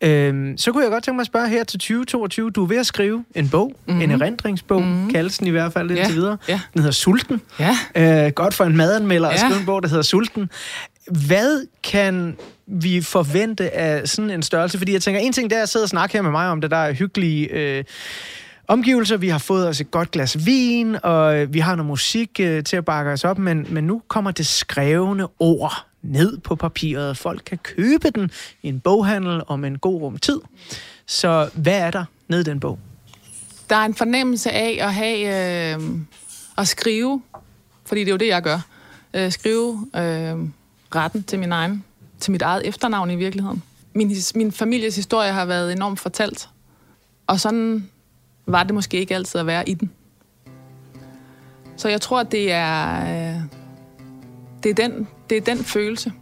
[0.00, 2.50] Øh, så kunne jeg godt tænke mig at spørge her til 2022.
[2.50, 4.02] Du er ved at skrive en bog, mm-hmm.
[4.02, 5.10] en erindringsbog, mm-hmm.
[5.10, 6.36] kaldes den i hvert fald indtil Ja, videre.
[6.48, 6.60] ja.
[6.72, 7.40] Den hedder Sulten.
[7.60, 8.26] Ja.
[8.26, 9.38] Øh, godt for en madanmelder at Ja.
[9.48, 10.50] skrive en bog, der hedder Sulten.
[11.26, 14.78] Hvad kan vi forvente af sådan en størrelse?
[14.78, 16.60] Fordi jeg tænker, en ting det er at sidde og snakke her med mig om
[16.60, 17.84] det, der er hyggelige øh,
[18.68, 19.16] omgivelser.
[19.16, 22.64] Vi har fået os et godt glas vin, og øh, vi har noget musik øh,
[22.64, 27.16] til at bakke os op, men, men nu kommer det skrevne ord ned på papiret.
[27.16, 28.30] Folk kan købe den
[28.62, 30.40] i en boghandel om en god rum tid.
[31.06, 32.78] Så hvad er der ned i den bog?
[33.70, 35.80] Der er en fornemmelse af at have øh,
[36.58, 37.22] at skrive,
[37.86, 38.60] fordi det er jo det, jeg gør.
[39.14, 40.34] Øh, skrive øh,
[40.94, 41.84] retten til min egen,
[42.20, 43.62] til mit eget efternavn i virkeligheden.
[43.94, 46.48] Min, his- min families historie har været enormt fortalt,
[47.26, 47.88] og sådan
[48.46, 49.90] var det måske ikke altid at være i den.
[51.76, 53.40] Så jeg tror, at det er, øh,
[54.62, 56.12] det er, den, det er den følelse.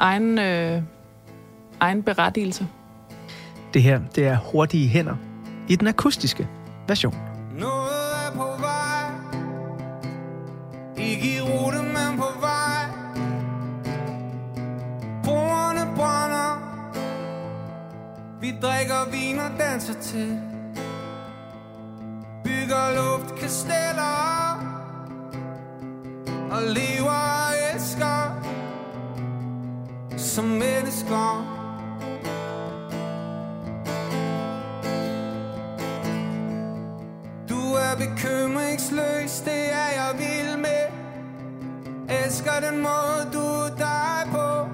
[0.00, 0.82] Egen, øh,
[1.80, 2.66] egen berettigelse.
[3.74, 5.16] Det her, det er Hurtige Hænder
[5.68, 6.48] i den akustiske
[6.88, 7.14] version.
[7.58, 9.10] Noget er på vej.
[11.06, 12.84] Ikke i rute, men på vej.
[15.24, 16.50] Brugerne brænder.
[18.40, 20.49] Vi drikker vin og danser til
[22.94, 24.40] luftkasteller
[26.50, 28.42] Og lever og elsker
[30.16, 31.56] Som mennesker.
[37.48, 40.84] Du er bekymringsløs, det er jeg vild med.
[42.24, 44.68] Elsker den måde du er dig på.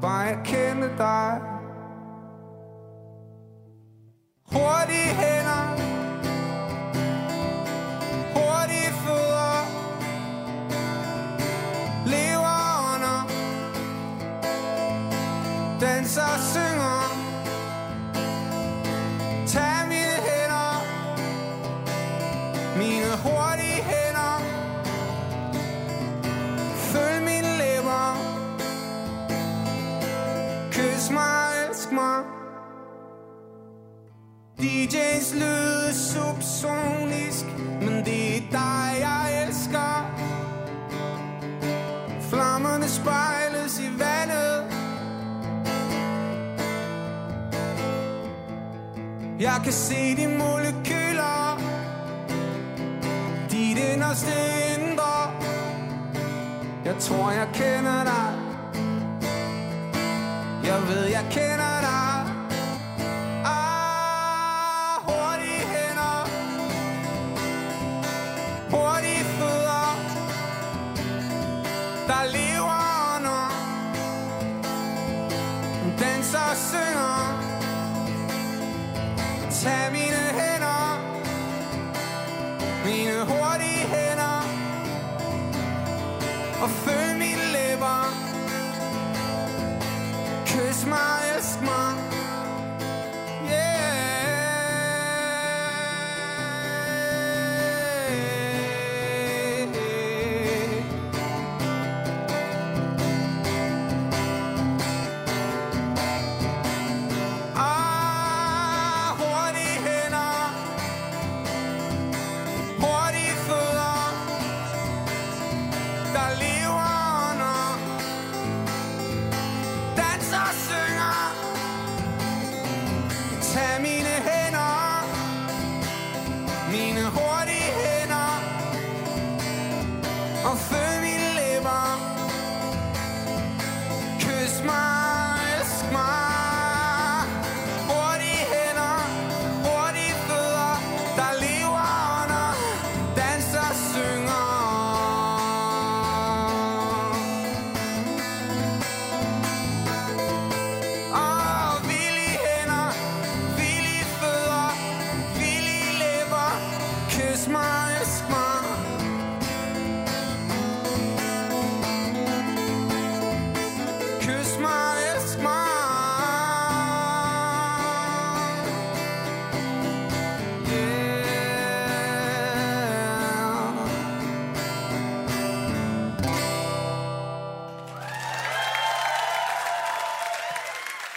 [0.00, 1.53] Bare jeg kender dig.
[49.54, 51.60] Jeg kan se de molekyler.
[53.50, 54.32] Dit inderste
[54.74, 55.30] indre.
[56.84, 58.28] Jeg tror, jeg kender dig.
[60.64, 61.73] Jeg ved, jeg kender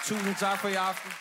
[0.08, 1.12] Tusind tak for i aften.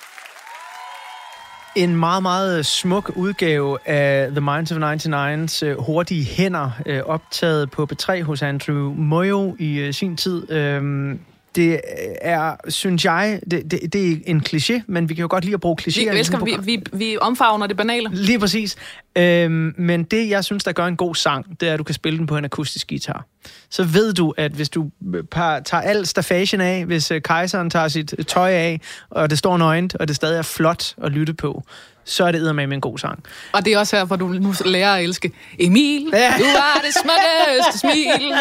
[1.77, 7.71] En meget, meget smuk udgave af The Minds of 99's øh, Hurtige Hænder, øh, optaget
[7.71, 10.51] på B3 hos Andrew Moyo i øh, sin tid.
[10.51, 11.21] Øhm,
[11.57, 11.81] det
[12.21, 15.55] er, synes jeg, det, det, det er en kliché, men vi kan jo godt lide
[15.55, 16.13] at bruge klichéer.
[16.13, 18.09] Vi, elsker, vi, vi, vi omfavner det banale.
[18.13, 18.77] Lige præcis.
[19.19, 21.95] Øhm, men det, jeg synes, der gør en god sang, det er, at du kan
[21.95, 23.27] spille den på en akustisk guitar.
[23.71, 27.71] Så ved du, at hvis du øh, par, tager al stafagen af, hvis øh, kejseren
[27.71, 28.81] tager sit tøj af,
[29.11, 31.63] og det står nøgent, og det stadig er flot at lytte på,
[32.07, 33.23] så er det med en god sang.
[33.53, 36.11] Og det er også her, hvor du nu lærer at elske Emil.
[36.13, 36.35] Ja.
[36.39, 38.35] Du er det smukkeste smil.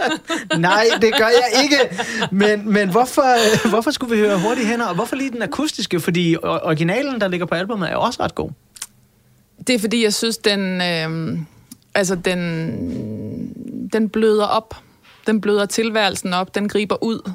[0.68, 1.76] Nej, det gør jeg ikke.
[2.30, 6.00] Men, men hvorfor, hvorfor skulle vi høre hurtige hænder, og hvorfor lige den akustiske?
[6.00, 8.50] Fordi originalen, der ligger på albumet, er også ret god.
[9.66, 11.38] Det er fordi, jeg synes, den, øh,
[11.94, 14.76] altså den, den bløder op.
[15.26, 16.54] Den bløder tilværelsen op.
[16.54, 17.30] Den griber ud.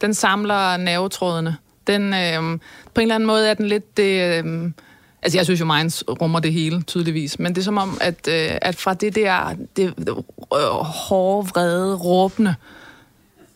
[0.00, 1.56] Den samler nervetrådene.
[1.86, 2.58] Den, øh,
[2.94, 4.44] på en eller anden måde er den lidt det...
[4.44, 4.70] Øh,
[5.24, 7.38] altså, jeg synes jo, Minds rummer det hele, tydeligvis.
[7.38, 9.94] Men det er som om, at, øh, at fra det der det,
[10.54, 10.60] øh,
[11.08, 12.54] hårde, vrede, råbende,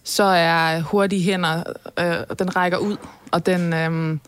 [0.04, 1.62] så er hurtige hænder,
[1.98, 2.96] øh, den rækker ud,
[3.30, 3.72] og den...
[3.72, 4.18] Øh,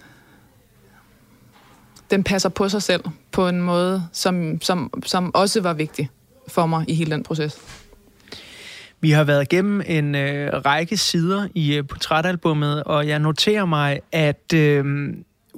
[2.11, 6.11] den passer på sig selv på en måde, som, som, som også var vigtig
[6.49, 7.59] for mig i hele den proces.
[9.01, 14.01] Vi har været igennem en øh, række sider i øh, portrætalbummet, og jeg noterer mig,
[14.13, 14.85] at øh,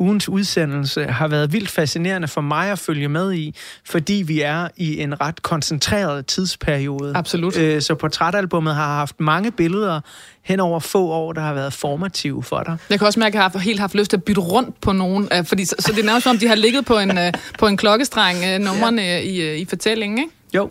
[0.03, 4.69] ugens udsendelse har været vildt fascinerende for mig at følge med i, fordi vi er
[4.77, 7.13] i en ret koncentreret tidsperiode.
[7.15, 7.59] Absolut.
[7.59, 10.01] Øh, så portrætalbummet har haft mange billeder
[10.43, 12.77] hen over få år, der har været formative for dig.
[12.91, 14.93] Jeg kan også mærke, at jeg har helt haft lyst til at bytte rundt på
[14.93, 17.19] nogen, øh, fordi så, så det er nærmest som om, de har ligget på en,
[17.19, 19.19] øh, på en klokkestreng, øh, numrene ja.
[19.19, 20.31] i, i fortællingen, ikke?
[20.55, 20.71] Jo,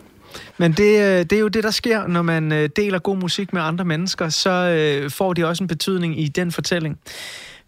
[0.58, 3.84] men det, det er jo det, der sker, når man deler god musik med andre
[3.84, 6.98] mennesker, så får det også en betydning i den fortælling.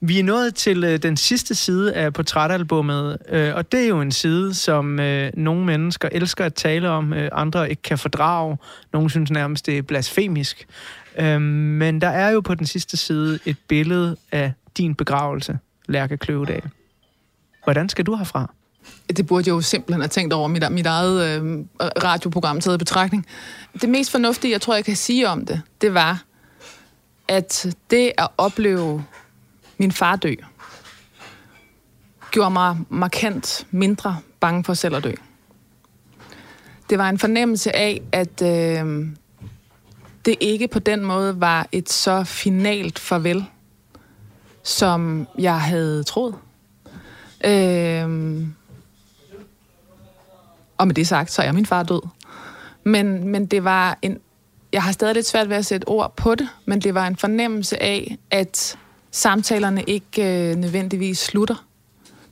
[0.06, 4.00] Vi er nået til øh, den sidste side af portrætalbummet, øh, og det er jo
[4.00, 8.58] en side, som øh, nogle mennesker elsker at tale om, øh, andre ikke kan fordrage.
[8.92, 10.66] Nogle synes nærmest, det er blasfemisk.
[11.18, 16.16] Øh, men der er jo på den sidste side et billede af din begravelse, Lærke
[16.16, 16.62] Kløvedal.
[17.64, 18.52] Hvordan skal du herfra?
[19.16, 22.78] Det burde jeg jo simpelthen have tænkt over mit, mit eget øh, radioprogram taget i
[22.78, 23.26] betragtning.
[23.80, 26.22] Det mest fornuftige, jeg tror, jeg kan sige om det, det var,
[27.28, 29.04] at det at opleve
[29.78, 30.34] min far dø,
[32.30, 35.12] gjorde mig markant mindre bange for selv at dø.
[36.90, 39.06] Det var en fornemmelse af, at øh,
[40.24, 43.44] det ikke på den måde var et så finalt farvel,
[44.62, 46.34] som jeg havde troet.
[47.44, 48.42] Øh,
[50.78, 52.08] og med det sagt, så er min far død.
[52.84, 54.18] Men, men det var en...
[54.72, 57.16] Jeg har stadig lidt svært ved at sætte ord på det, men det var en
[57.16, 58.78] fornemmelse af, at
[59.14, 61.64] samtalerne ikke øh, nødvendigvis slutter.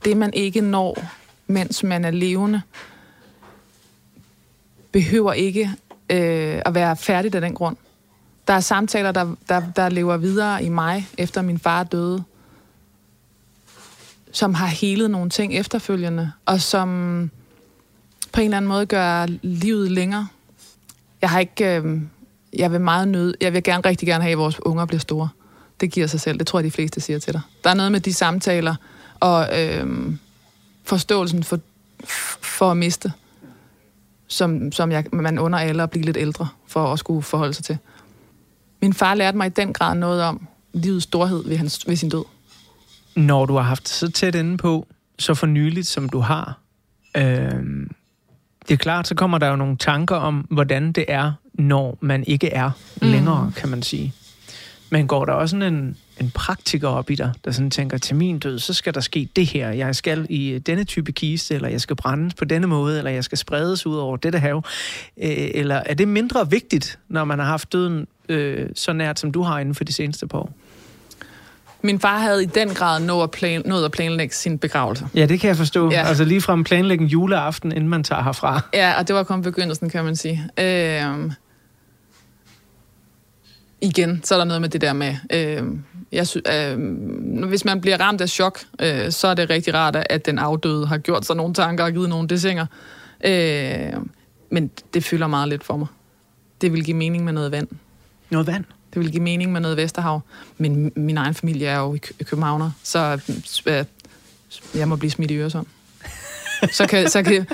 [0.05, 1.05] Det, man ikke når,
[1.47, 2.63] mens man er levende,
[4.93, 5.71] behøver ikke
[6.11, 7.77] øh, at være færdigt af den grund.
[8.49, 12.25] Der er samtaler, der, der, der lever videre i mig, efter min far døde,
[14.33, 17.31] som har helet nogle ting efterfølgende, og som
[18.33, 20.29] på en eller anden måde gør livet længere.
[21.21, 21.77] Jeg har ikke...
[21.77, 22.01] Øh,
[22.57, 25.29] jeg vil meget nød, jeg vil gerne rigtig gerne have, at vores unger bliver store.
[25.81, 26.39] Det giver sig selv.
[26.39, 27.41] Det tror jeg, de fleste siger til dig.
[27.65, 28.75] Der er noget med de samtaler
[29.21, 30.13] og øh,
[30.85, 31.59] forståelsen for,
[32.41, 33.13] for at miste,
[34.27, 37.65] som, som jeg, man under alle at blive lidt ældre for at skulle forholde sig
[37.65, 37.79] til.
[38.83, 42.09] Min far lærte mig i den grad noget om livets storhed ved, hans, ved sin
[42.09, 42.25] død.
[43.17, 44.87] Når du har haft så tæt inde på,
[45.19, 46.59] så for nyligt som du har,
[47.17, 47.87] øh,
[48.69, 52.25] det er klart, så kommer der jo nogle tanker om, hvordan det er, når man
[52.27, 53.53] ikke er længere, mm.
[53.53, 54.15] kan man sige.
[54.93, 58.17] Men går der også sådan en, en praktiker op i dig, der sådan tænker, til
[58.17, 59.71] min død, så skal der ske det her.
[59.71, 63.25] Jeg skal i denne type kiste, eller jeg skal brændes på denne måde, eller jeg
[63.25, 64.65] skal spredes ud over dette hav.
[65.23, 69.33] Øh, eller er det mindre vigtigt, når man har haft døden øh, så nært, som
[69.33, 70.53] du har inden for de seneste par år?
[71.83, 75.07] Min far havde i den grad nået at, plan, nået at planlægge sin begravelse.
[75.15, 75.91] Ja, det kan jeg forstå.
[75.91, 76.03] Ja.
[76.03, 78.61] Altså lige fra planlægge en juleaften, inden man tager herfra.
[78.75, 80.49] Ja, og det var kun begyndelsen, kan man sige.
[80.59, 81.33] Øh,
[83.83, 85.63] igen, så er der noget med det der med, øh,
[86.13, 86.79] jeg sy- øh,
[87.49, 90.87] hvis man bliver ramt af chok, øh, så er det rigtig rart, at den afdøde
[90.87, 92.67] har gjort sig nogle tanker og givet nogle desinger.
[93.25, 93.93] Øh,
[94.51, 95.87] men det fylder meget lidt for mig.
[96.61, 97.69] Det vil give mening med noget vand.
[98.31, 98.65] Noget vand?
[98.95, 100.21] Det vil give mening med noget Vesterhav.
[100.59, 103.21] Men min egen familie er jo i Københavner, så
[103.67, 103.85] øh,
[104.75, 105.67] jeg må blive smidt i Øresund
[106.73, 107.47] så kan, så, kan,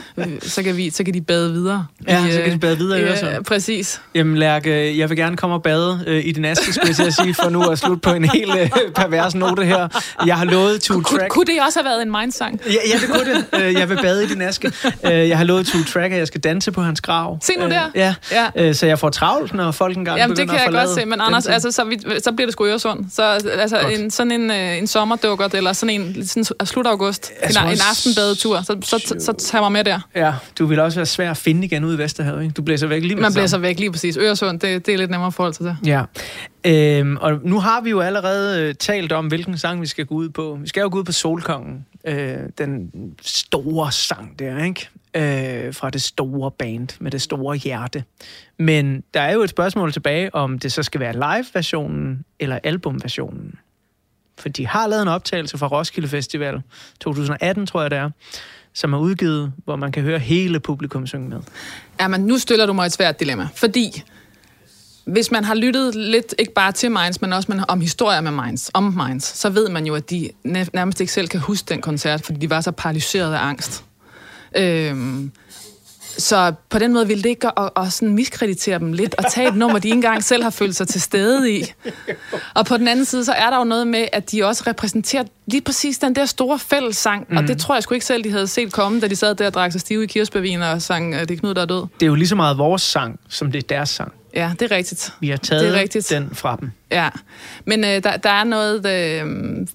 [0.42, 1.86] så, kan vi, så kan de bade videre.
[2.08, 3.30] Ja, i, så kan de bade videre i Øresund.
[3.30, 4.00] Ja, præcis.
[4.14, 7.34] Jamen Lærke, jeg vil gerne komme og bade øh, i din aske, skulle jeg sige,
[7.34, 9.88] for nu at slutte på en helt øh, pervers note her.
[10.26, 11.30] Jeg har lovet to Kun, track.
[11.30, 12.60] Kunne det også have været en mindsang?
[12.66, 13.64] Ja, ja, det kunne det.
[13.64, 14.72] Øh, jeg vil bade i din aske.
[15.04, 17.38] Øh, jeg har lovet to track, at jeg skal danse på hans grav.
[17.42, 17.84] Se nu der.
[17.84, 18.14] Øh, ja.
[18.56, 18.72] ja.
[18.72, 21.46] Så jeg får travlt, når folk engang Jamen, det kan jeg godt se, men Anders,
[21.46, 23.04] altså, så, vi, så bliver det sgu Øresund.
[23.14, 23.22] Så
[23.58, 28.62] altså, en, sådan en, en sommerdukkert, eller sådan en sådan, slut august, en, en aftenbadetur,
[28.62, 30.00] så, så, så, så tager mig med der.
[30.14, 32.52] Ja, du vil også være svær at finde igen ude i Vesterhavet, ikke?
[32.52, 34.16] Du blæser væk lige Man blæser væk lige præcis.
[34.16, 35.90] Øresund, det, det er lidt nemmere at forholde sig til.
[35.90, 36.02] Ja.
[36.66, 40.14] Øhm, og nu har vi jo allerede øh, talt om, hvilken sang vi skal gå
[40.14, 40.58] ud på.
[40.62, 41.86] Vi skal jo gå ud på Solkongen.
[42.04, 42.90] Øh, den
[43.22, 44.88] store sang der, ikke?
[45.14, 48.04] Øh, fra det store band med det store hjerte.
[48.58, 53.54] Men der er jo et spørgsmål tilbage, om det så skal være live-versionen eller album-versionen.
[54.38, 56.62] For de har lavet en optagelse fra Roskilde Festival
[57.00, 58.10] 2018, tror jeg det er
[58.78, 61.40] som er udgivet, hvor man kan høre hele publikum synge med.
[62.00, 64.02] Ja, men nu stiller du mig et svært dilemma, fordi
[65.04, 68.30] hvis man har lyttet lidt, ikke bare til Minds, men også man, om historier med
[68.30, 71.80] Minds, om Minds, så ved man jo, at de nærmest ikke selv kan huske den
[71.80, 73.84] koncert, fordi de var så paralyseret af angst.
[74.56, 75.32] Øhm,
[76.18, 79.48] så på den måde ville det ikke at, at sådan miskreditere dem lidt og tage
[79.48, 81.64] et nummer, de ikke engang selv har følt sig til stede i.
[82.54, 85.24] Og på den anden side, så er der jo noget med, at de også repræsenterer
[85.46, 87.26] lige præcis den der store fællessang.
[87.30, 87.36] Mm.
[87.36, 89.46] Og det tror jeg sgu ikke selv, de havde set komme, da de sad der
[89.46, 91.82] og drak sig stive i kirsebærvin og sang Det er Knud, der er død.
[91.94, 94.12] Det er jo lige så meget vores sang, som det er deres sang.
[94.34, 95.12] Ja, det er rigtigt.
[95.20, 96.10] Vi har taget Det er rigtigt.
[96.10, 96.70] den fra dem.
[96.90, 97.08] Ja,
[97.64, 99.26] men øh, der, der er noget, øh,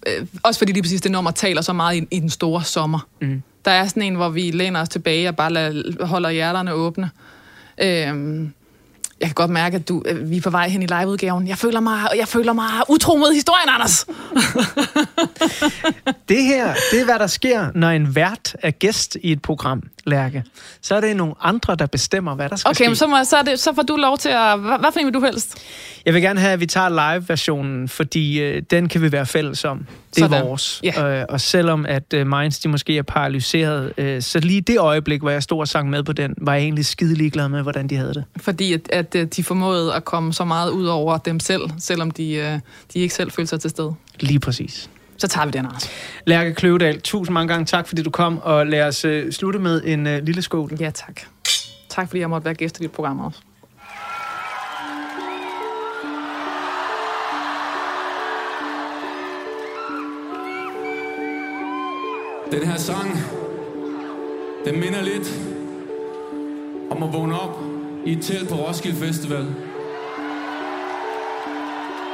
[0.08, 3.08] øh, også fordi lige præcis det nummer taler så meget i, i den store sommer.
[3.22, 3.42] Mm.
[3.66, 7.10] Der er sådan en, hvor vi læner os tilbage og bare lader, holder hjerterne åbne.
[7.82, 8.54] Øhm,
[9.20, 11.48] jeg kan godt mærke, at du, øh, vi er på vej hen i liveudgaven.
[11.48, 14.06] Jeg føler mig, jeg føler mig utro mod historien, Anders.
[16.30, 19.84] Det her, det er, hvad der sker, når en vært er gæst i et program,
[20.06, 20.44] Lærke.
[20.82, 22.88] Så er det nogle andre, der bestemmer, hvad der skal Okay, ske.
[22.88, 24.60] men så, må, så, er det, så får du lov til at...
[24.60, 25.58] Hvad, hvad for en vil du helst?
[26.06, 29.66] Jeg vil gerne have, at vi tager live-versionen, fordi øh, den kan vi være fælles
[29.66, 29.86] om.
[30.16, 30.46] Det er Sådan.
[30.46, 30.82] vores.
[30.84, 31.20] Ja.
[31.20, 35.22] Øh, og selvom at øh, Minds, de måske er paralyseret, øh, så lige det øjeblik,
[35.22, 37.88] hvor jeg stod og sang med på den, var jeg egentlig skide ligeglad med, hvordan
[37.88, 38.24] de havde det.
[38.38, 42.12] Fordi at, at øh, de formåede at komme så meget ud over dem selv, selvom
[42.12, 42.60] de, øh,
[42.94, 43.94] de ikke selv følte sig til stede.
[44.20, 44.90] Lige præcis.
[45.18, 45.90] Så tager vi den, Anders.
[46.26, 49.82] Lærke Kløvedal, tusind mange gange tak, fordi du kom, og lad os øh, slutte med
[49.86, 50.72] en øh, lille skål.
[50.80, 51.22] Ja, tak.
[51.90, 53.40] Tak, fordi jeg måtte være gæst i dit program også.
[62.52, 63.18] Den her sang,
[64.66, 65.40] den minder lidt
[66.92, 67.60] om at vågne op
[68.06, 69.46] i et telt på Roskilde Festival.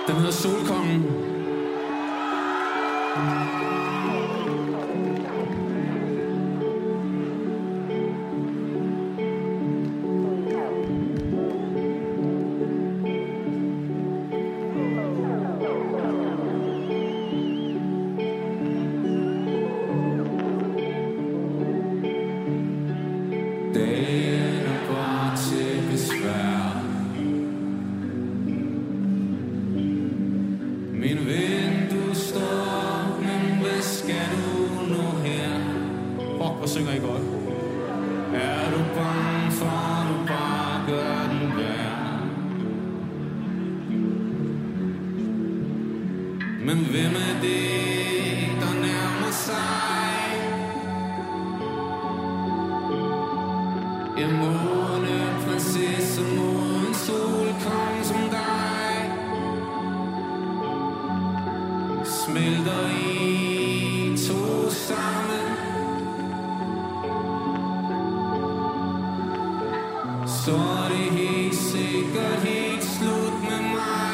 [0.08, 1.29] Den hedder Solkongen.
[46.70, 50.14] Men hvem er det, der nærmer sig?
[54.18, 59.12] En måneprinsesse mod sol, solkonge som dig.
[62.04, 65.48] Smelter i to sammen.
[70.28, 74.09] Så er det helt sikkert helt slut med mig.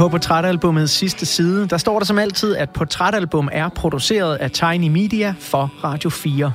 [0.00, 4.88] På portrætalbumets sidste side, der står der som altid, at portrætalbum er produceret af Tiny
[4.88, 6.52] Media for Radio 4.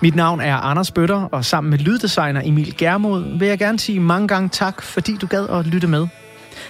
[0.00, 4.00] Mit navn er Anders Bøtter, og sammen med lyddesigner Emil Germod vil jeg gerne sige
[4.00, 6.06] mange gange tak, fordi du gad at lytte med.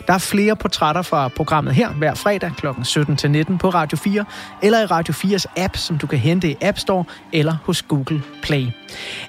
[0.06, 2.66] Der er flere portrætter fra programmet her hver fredag kl.
[2.66, 4.24] 17-19 på Radio 4,
[4.62, 8.22] eller i Radio 4's app, som du kan hente i App Store eller hos Google
[8.42, 8.66] Play.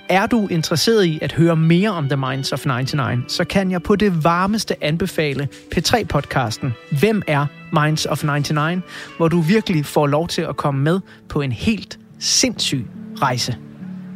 [0.10, 3.84] Er du interesseret i at høre mere om The Minds of 99, så kan jeg
[3.84, 6.68] på det varmeste anbefale P3-podcasten
[7.00, 8.82] Hvem er Minds of 99,
[9.18, 11.00] hvor du virkelig får lov til at komme med
[11.30, 12.88] på en helt sindssyg
[13.22, 13.58] rejse.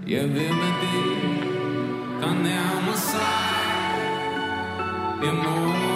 [0.08, 1.24] Jeg vil med det,
[2.22, 3.20] der nærmer sig?
[5.24, 5.93] Jeg må